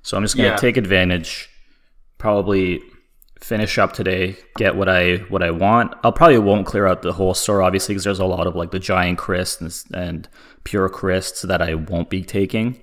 So 0.01 0.17
I'm 0.17 0.23
just 0.23 0.35
going 0.35 0.47
to 0.49 0.53
Yeah. 0.53 0.57
take 0.57 0.77
advantage, 0.77 1.47
probably 2.17 2.81
finish 3.39 3.77
up 3.77 3.93
today, 3.93 4.35
get 4.57 4.75
what 4.75 4.89
I 4.89 5.17
what 5.29 5.43
I 5.43 5.51
want. 5.51 5.93
I'll 6.03 6.11
probably 6.11 6.39
won't 6.39 6.65
clear 6.65 6.87
out 6.87 7.01
the 7.03 7.13
whole 7.13 7.33
store, 7.33 7.61
obviously, 7.61 7.93
because 7.93 8.03
there's 8.05 8.19
a 8.19 8.25
lot 8.25 8.47
of 8.47 8.55
like 8.55 8.71
the 8.71 8.79
giant 8.79 9.19
crysts 9.19 9.61
and, 9.61 9.95
and 10.03 10.27
pure 10.63 10.89
crysts 10.89 11.41
that 11.47 11.61
I 11.61 11.75
won't 11.75 12.09
be 12.09 12.23
taking. 12.23 12.81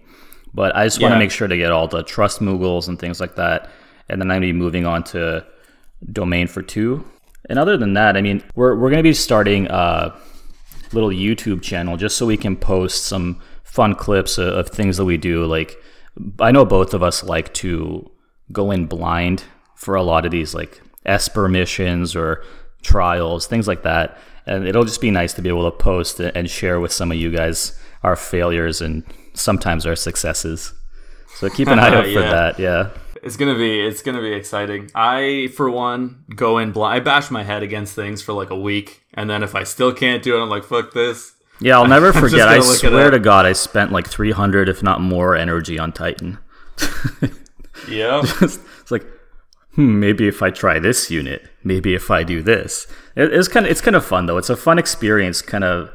But 0.57 0.75
I 0.75 0.85
just 0.85 1.01
want 1.01 1.13
Yeah. 1.13 1.19
to 1.19 1.25
make 1.25 1.31
sure 1.31 1.47
to 1.47 1.57
get 1.57 1.71
all 1.71 1.87
the 1.87 2.03
trust 2.03 2.41
moogles 2.41 2.89
and 2.89 2.99
things 2.99 3.21
like 3.21 3.37
that, 3.37 3.69
and 4.09 4.21
then 4.21 4.31
I'm 4.31 4.37
gonna 4.37 4.47
be 4.53 4.53
moving 4.65 4.87
on 4.87 5.05
to 5.13 5.45
domain 6.13 6.47
for 6.49 6.63
two. 6.63 7.05
And 7.49 7.59
other 7.59 7.77
than 7.77 7.93
that, 7.95 8.17
I 8.17 8.23
mean, 8.23 8.43
we're 8.57 8.75
we're 8.75 8.91
gonna 8.91 9.03
be 9.03 9.13
starting 9.13 9.67
a 9.69 10.15
little 10.93 11.11
YouTube 11.11 11.61
channel 11.63 11.97
just 11.97 12.17
so 12.17 12.25
we 12.27 12.37
can 12.39 12.57
post 12.57 13.05
some 13.05 13.39
fun 13.65 13.95
clips 13.95 14.39
of, 14.39 14.49
of 14.49 14.69
things 14.71 14.97
that 14.97 15.05
we 15.05 15.17
do. 15.19 15.45
Like, 15.45 15.77
I 16.41 16.51
know 16.53 16.65
both 16.65 16.95
of 16.95 17.03
us 17.03 17.23
like 17.23 17.53
to 17.55 18.11
go 18.51 18.71
in 18.71 18.87
blind 18.87 19.45
for 19.75 19.95
a 19.95 20.03
lot 20.03 20.25
of 20.25 20.31
these 20.33 20.55
like 20.55 20.81
Esper 21.05 21.49
missions 21.49 22.17
or 22.17 22.43
trials, 22.83 23.47
things 23.47 23.69
like 23.69 23.83
that. 23.83 24.17
And 24.47 24.67
it'll 24.67 24.85
just 24.85 25.01
be 25.01 25.11
nice 25.11 25.35
to 25.35 25.43
be 25.43 25.49
able 25.51 25.71
to 25.71 25.77
post 25.77 26.19
and 26.21 26.49
share 26.49 26.81
with 26.81 26.93
some 26.93 27.11
of 27.13 27.19
you 27.19 27.31
guys 27.31 27.79
our 28.03 28.17
failures 28.17 28.81
and 28.81 29.03
sometimes 29.37 29.87
our 29.87 29.95
successes. 29.97 30.75
So 31.37 31.49
keep 31.49 31.69
an 31.69 31.79
eye 31.79 31.89
out 31.95 32.05
for 32.05 32.11
Yeah. 32.11 32.31
that. 32.31 32.59
Yeah. 32.59 32.91
It's 33.23 33.37
gonna 33.37 33.55
be 33.57 33.81
it's 33.81 34.03
gonna 34.03 34.21
be 34.21 34.33
exciting. 34.33 34.91
I 34.95 35.49
for 35.57 35.69
one 35.71 36.25
go 36.35 36.59
in 36.59 36.71
blind. 36.73 36.97
I 36.97 37.01
bash 37.05 37.31
my 37.31 37.43
head 37.43 37.63
against 37.63 37.95
things 37.95 38.23
for 38.23 38.33
like 38.33 38.51
a 38.51 38.59
week, 38.59 39.03
and 39.15 39.29
then 39.29 39.43
if 39.43 39.55
I 39.55 39.65
still 39.65 39.93
can't 39.93 40.23
do 40.23 40.37
it, 40.37 40.43
I'm 40.43 40.49
like 40.49 40.65
fuck 40.65 40.93
this. 40.93 41.33
Yeah, 41.61 41.77
I'll 41.79 41.89
never 41.89 42.13
forget. 42.25 42.47
I 42.49 42.61
swear 42.61 43.11
to 43.11 43.19
God, 43.19 43.47
I 43.47 43.53
spent 43.55 43.91
like 43.91 44.07
300, 44.07 44.69
if 44.69 44.83
not 44.83 45.01
more, 45.01 45.35
energy 45.35 45.79
on 45.79 45.93
Titan. 45.93 46.39
Yeah, 47.89 48.23
it's 48.41 48.91
like, 48.91 49.05
hmm, 49.75 50.01
maybe 50.01 50.27
if 50.27 50.43
I 50.43 50.51
try 50.51 50.79
this 50.79 51.11
unit, 51.11 51.43
maybe 51.63 51.95
if 51.95 52.11
I 52.11 52.23
do 52.25 52.43
this. 52.43 52.87
It, 53.15 53.33
it's 53.33 53.49
kind 53.49 53.67
of 53.67 53.71
it's 53.71 53.81
kind 53.83 53.95
of 53.95 54.05
fun 54.05 54.27
though. 54.27 54.39
It's 54.39 54.51
a 54.51 54.57
fun 54.57 54.79
experience, 54.79 55.43
kind 55.43 55.63
of 55.63 55.91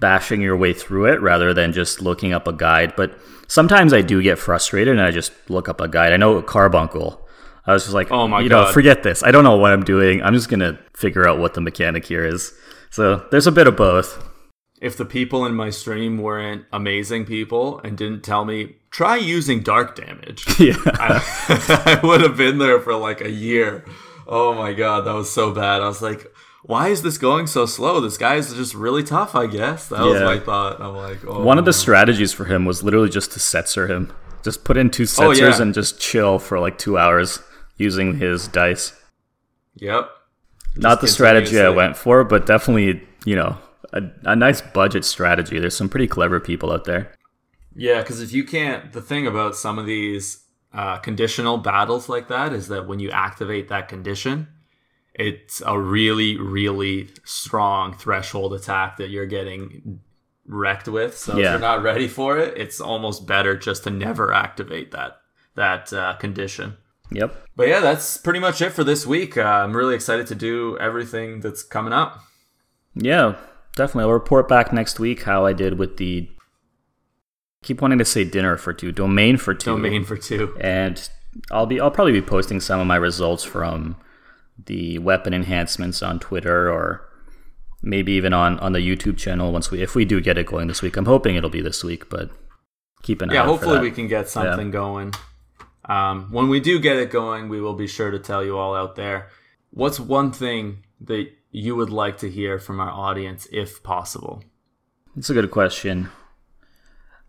bashing 0.00 0.40
your 0.42 0.56
way 0.56 0.72
through 0.72 1.06
it 1.06 1.20
rather 1.20 1.54
than 1.54 1.72
just 1.72 2.00
looking 2.02 2.32
up 2.32 2.46
a 2.46 2.52
guide. 2.52 2.94
But 2.96 3.18
sometimes 3.48 3.92
I 3.92 4.02
do 4.02 4.22
get 4.22 4.38
frustrated 4.38 4.92
and 4.92 5.00
I 5.02 5.10
just 5.10 5.32
look 5.48 5.68
up 5.68 5.80
a 5.80 5.88
guide. 5.88 6.12
I 6.12 6.16
know 6.16 6.40
Carbuncle. 6.42 7.26
I 7.66 7.72
was 7.72 7.82
just 7.84 7.94
like, 7.94 8.10
Oh 8.12 8.28
my 8.28 8.40
you 8.40 8.48
know, 8.48 8.64
God. 8.64 8.74
forget 8.74 9.02
this. 9.02 9.22
I 9.22 9.30
don't 9.32 9.44
know 9.44 9.56
what 9.56 9.72
I'm 9.72 9.84
doing. 9.84 10.22
I'm 10.22 10.34
just 10.34 10.48
gonna 10.48 10.78
figure 10.94 11.28
out 11.28 11.38
what 11.38 11.54
the 11.54 11.60
mechanic 11.60 12.04
here 12.04 12.24
is. 12.24 12.52
So 12.90 13.26
there's 13.30 13.46
a 13.46 13.52
bit 13.52 13.66
of 13.66 13.76
both. 13.76 14.22
if 14.80 14.96
the 14.96 15.04
people 15.06 15.46
in 15.46 15.54
my 15.54 15.70
stream 15.70 16.18
weren't 16.18 16.64
amazing 16.72 17.24
people 17.24 17.80
and 17.82 17.96
didn't 17.96 18.22
tell 18.22 18.44
me 18.44 18.76
try 18.90 19.16
using 19.16 19.60
dark 19.62 19.96
damage, 19.96 20.44
Yeah. 20.60 20.76
I, 20.86 21.96
I 22.02 22.06
would 22.06 22.20
have 22.20 22.36
been 22.36 22.58
there 22.58 22.80
for 22.80 22.94
like 22.94 23.20
a 23.20 23.30
year. 23.30 23.84
Oh 24.28 24.54
my 24.54 24.72
god, 24.72 25.06
that 25.06 25.14
was 25.14 25.30
so 25.32 25.52
bad. 25.52 25.80
I 25.82 25.88
was 25.88 26.02
like, 26.02 26.26
why 26.66 26.88
is 26.88 27.02
this 27.02 27.16
going 27.16 27.46
so 27.46 27.64
slow? 27.64 28.00
This 28.00 28.18
guy 28.18 28.34
is 28.34 28.52
just 28.52 28.74
really 28.74 29.04
tough, 29.04 29.36
I 29.36 29.46
guess. 29.46 29.88
That 29.88 30.00
was 30.00 30.20
my 30.20 30.40
thought. 30.40 30.80
I'm 30.80 30.96
like, 30.96 31.18
oh. 31.24 31.42
One 31.42 31.58
of 31.58 31.64
the 31.64 31.72
strategies 31.72 32.32
for 32.32 32.46
him 32.46 32.64
was 32.64 32.82
literally 32.82 33.08
just 33.08 33.30
to 33.32 33.38
setzer 33.38 33.88
him. 33.88 34.12
Just 34.42 34.64
put 34.64 34.76
in 34.76 34.90
two 34.90 35.04
Oh, 35.04 35.06
Setzers 35.06 35.38
yeah. 35.38 35.62
and 35.62 35.72
just 35.72 36.00
chill 36.00 36.40
for 36.40 36.58
like 36.58 36.76
two 36.76 36.98
hours 36.98 37.38
using 37.76 38.18
his 38.18 38.48
dice. 38.48 39.00
Yep. 39.76 40.10
Not 40.74 41.00
the 41.00 41.08
strategy 41.08 41.60
I 41.60 41.68
went 41.68 41.96
for, 41.96 42.24
but 42.24 42.46
definitely, 42.46 43.00
you 43.24 43.36
know, 43.36 43.58
a, 43.92 44.02
a 44.24 44.34
nice 44.34 44.60
budget 44.60 45.04
strategy. 45.04 45.60
There's 45.60 45.76
some 45.76 45.88
pretty 45.88 46.08
clever 46.08 46.40
people 46.40 46.72
out 46.72 46.84
there. 46.84 47.12
Yeah, 47.76 48.00
because 48.00 48.20
if 48.20 48.32
you 48.32 48.42
can't, 48.42 48.92
the 48.92 49.00
thing 49.02 49.26
about 49.26 49.54
some 49.54 49.78
of 49.78 49.86
these 49.86 50.44
uh, 50.72 50.98
conditional 50.98 51.58
battles 51.58 52.08
like 52.08 52.26
that 52.28 52.52
is 52.52 52.68
that 52.68 52.88
when 52.88 52.98
you 52.98 53.10
activate 53.10 53.68
that 53.68 53.88
condition, 53.88 54.48
it's 55.18 55.62
a 55.64 55.78
really, 55.78 56.36
really 56.36 57.08
strong 57.24 57.94
threshold 57.94 58.52
attack 58.52 58.98
that 58.98 59.08
you're 59.08 59.26
getting 59.26 60.00
wrecked 60.46 60.88
with. 60.88 61.16
So 61.16 61.32
if 61.32 61.44
you're 61.44 61.58
not 61.58 61.82
ready 61.82 62.06
for 62.06 62.38
it, 62.38 62.56
it's 62.56 62.80
almost 62.80 63.26
better 63.26 63.56
just 63.56 63.84
to 63.84 63.90
never 63.90 64.32
activate 64.32 64.92
that 64.92 65.18
that 65.54 65.92
uh, 65.92 66.14
condition. 66.16 66.76
Yep. 67.10 67.34
But 67.56 67.68
yeah, 67.68 67.80
that's 67.80 68.18
pretty 68.18 68.40
much 68.40 68.60
it 68.60 68.70
for 68.70 68.84
this 68.84 69.06
week. 69.06 69.38
Uh, 69.38 69.42
I'm 69.42 69.74
really 69.74 69.94
excited 69.94 70.26
to 70.26 70.34
do 70.34 70.76
everything 70.78 71.40
that's 71.40 71.62
coming 71.62 71.92
up. 71.92 72.20
Yeah, 72.94 73.36
definitely. 73.74 74.04
I'll 74.04 74.12
report 74.12 74.48
back 74.48 74.72
next 74.72 75.00
week 75.00 75.22
how 75.22 75.46
I 75.46 75.52
did 75.52 75.78
with 75.78 75.96
the. 75.96 76.28
Keep 77.62 77.80
wanting 77.80 77.98
to 77.98 78.04
say 78.04 78.22
dinner 78.22 78.56
for 78.56 78.72
two, 78.72 78.92
domain 78.92 79.38
for 79.38 79.54
two. 79.54 79.70
Domain 79.70 80.04
for 80.04 80.16
two. 80.16 80.56
and 80.60 81.08
I'll 81.50 81.66
be 81.66 81.80
I'll 81.80 81.90
probably 81.90 82.12
be 82.12 82.22
posting 82.22 82.60
some 82.60 82.80
of 82.80 82.86
my 82.86 82.96
results 82.96 83.44
from 83.44 83.96
the 84.64 84.98
weapon 84.98 85.34
enhancements 85.34 86.02
on 86.02 86.18
Twitter 86.18 86.70
or 86.70 87.08
maybe 87.82 88.12
even 88.12 88.32
on 88.32 88.58
on 88.60 88.72
the 88.72 88.80
YouTube 88.80 89.16
channel 89.16 89.52
once 89.52 89.70
we 89.70 89.82
if 89.82 89.94
we 89.94 90.04
do 90.04 90.20
get 90.20 90.38
it 90.38 90.46
going 90.46 90.68
this 90.68 90.82
week. 90.82 90.96
I'm 90.96 91.06
hoping 91.06 91.36
it'll 91.36 91.50
be 91.50 91.60
this 91.60 91.84
week, 91.84 92.08
but 92.08 92.30
keep 93.02 93.22
an 93.22 93.30
eye 93.30 93.34
yeah, 93.34 93.40
out 93.42 93.44
for 93.44 93.50
hopefully 93.52 93.80
we 93.80 93.90
can 93.90 94.08
get 94.08 94.28
something 94.28 94.70
going. 94.70 95.12
Um, 95.84 96.32
when 96.32 96.48
we 96.48 96.60
do 96.60 96.80
get 96.80 96.96
it 96.96 97.10
going, 97.10 97.48
we 97.48 97.60
will 97.60 97.74
be 97.74 97.86
sure 97.86 98.10
to 98.10 98.18
tell 98.18 98.44
you 98.44 98.58
all 98.58 98.74
out 98.74 98.96
there. 98.96 99.28
What's 99.70 100.00
one 100.00 100.32
thing 100.32 100.84
that 101.00 101.30
you 101.50 101.76
would 101.76 101.90
like 101.90 102.18
to 102.18 102.30
hear 102.30 102.58
from 102.58 102.80
our 102.80 102.90
audience, 102.90 103.46
if 103.52 103.82
possible? 103.82 104.42
It's 105.16 105.30
a 105.30 105.34
good 105.34 105.50
question. 105.50 106.08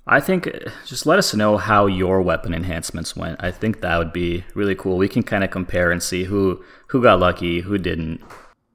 I 0.08 0.20
think 0.20 0.48
uh, 0.48 0.70
just 0.86 1.06
let 1.06 1.20
us 1.20 1.34
know 1.34 1.58
how 1.58 1.86
your 1.86 2.22
weapon 2.22 2.54
enhancements 2.54 3.16
went. 3.16 3.44
I 3.44 3.52
think 3.52 3.82
that 3.82 3.98
would 3.98 4.14
be 4.14 4.46
really 4.54 4.76
cool. 4.76 4.98
We 4.98 5.10
can 5.10 5.24
kind 5.24 5.44
of 5.44 5.52
compare 5.52 5.92
and 5.92 6.02
see 6.02 6.24
who 6.26 6.64
who 6.88 7.02
got 7.02 7.20
lucky, 7.20 7.62
who 7.62 7.78
didn't. 7.78 8.22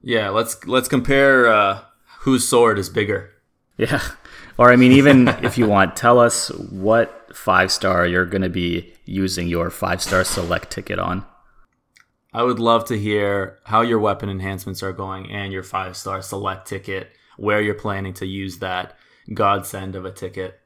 Yeah, 0.01 0.29
let's 0.29 0.65
let's 0.67 0.87
compare 0.87 1.47
uh, 1.47 1.81
whose 2.19 2.47
sword 2.47 2.77
is 2.77 2.89
bigger. 2.89 3.31
Yeah. 3.77 4.01
Or 4.55 4.71
I 4.71 4.75
mean, 4.75 4.91
even 4.91 5.29
if 5.43 5.57
you 5.57 5.65
want, 5.65 5.95
tell 5.95 6.19
us 6.19 6.49
what 6.49 7.35
five 7.35 7.71
star 7.71 8.05
you're 8.05 8.27
going 8.27 8.43
to 8.43 8.49
be 8.49 8.93
using 9.03 9.47
your 9.47 9.71
five 9.71 9.99
star 9.99 10.23
select 10.23 10.69
ticket 10.69 10.99
on. 10.99 11.25
I 12.33 12.43
would 12.43 12.59
love 12.59 12.85
to 12.85 12.99
hear 12.99 13.57
how 13.63 13.81
your 13.81 13.97
weapon 13.99 14.29
enhancements 14.29 14.83
are 14.83 14.93
going 14.93 15.31
and 15.31 15.51
your 15.51 15.63
five 15.63 15.97
star 15.97 16.21
select 16.21 16.67
ticket, 16.67 17.09
where 17.37 17.61
you're 17.61 17.73
planning 17.73 18.13
to 18.15 18.27
use 18.27 18.59
that 18.59 18.95
godsend 19.33 19.95
of 19.95 20.05
a 20.05 20.11
ticket. 20.11 20.59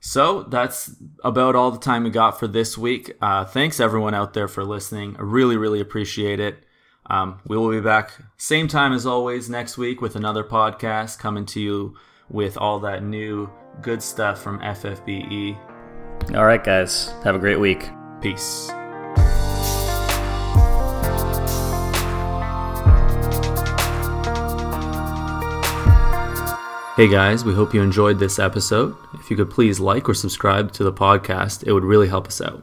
So 0.00 0.44
that's 0.44 0.94
about 1.22 1.54
all 1.54 1.70
the 1.70 1.78
time 1.78 2.04
we 2.04 2.10
got 2.10 2.38
for 2.38 2.48
this 2.48 2.76
week. 2.76 3.12
Uh, 3.20 3.44
thanks 3.44 3.80
everyone 3.80 4.14
out 4.14 4.32
there 4.32 4.48
for 4.48 4.64
listening. 4.64 5.14
I 5.18 5.22
really, 5.22 5.56
really 5.56 5.80
appreciate 5.80 6.40
it. 6.40 6.64
Um, 7.06 7.40
we 7.46 7.56
will 7.56 7.70
be 7.70 7.80
back 7.80 8.12
same 8.36 8.68
time 8.68 8.92
as 8.92 9.04
always 9.04 9.50
next 9.50 9.76
week 9.76 10.00
with 10.00 10.16
another 10.16 10.44
podcast 10.44 11.18
coming 11.18 11.44
to 11.46 11.60
you 11.60 11.96
with 12.30 12.56
all 12.56 12.78
that 12.80 13.02
new 13.02 13.50
good 13.82 14.02
stuff 14.02 14.40
from 14.40 14.60
FFBE. 14.60 15.58
All 16.34 16.44
right, 16.44 16.62
guys. 16.62 17.12
Have 17.24 17.34
a 17.34 17.38
great 17.38 17.58
week. 17.58 17.90
Peace. 18.20 18.70
Hey 27.00 27.08
guys, 27.08 27.46
we 27.46 27.54
hope 27.54 27.72
you 27.72 27.80
enjoyed 27.80 28.18
this 28.18 28.38
episode. 28.38 28.94
If 29.14 29.30
you 29.30 29.36
could 29.38 29.48
please 29.48 29.80
like 29.80 30.06
or 30.06 30.12
subscribe 30.12 30.70
to 30.72 30.84
the 30.84 30.92
podcast, 30.92 31.66
it 31.66 31.72
would 31.72 31.82
really 31.82 32.08
help 32.08 32.26
us 32.26 32.42
out. 32.42 32.60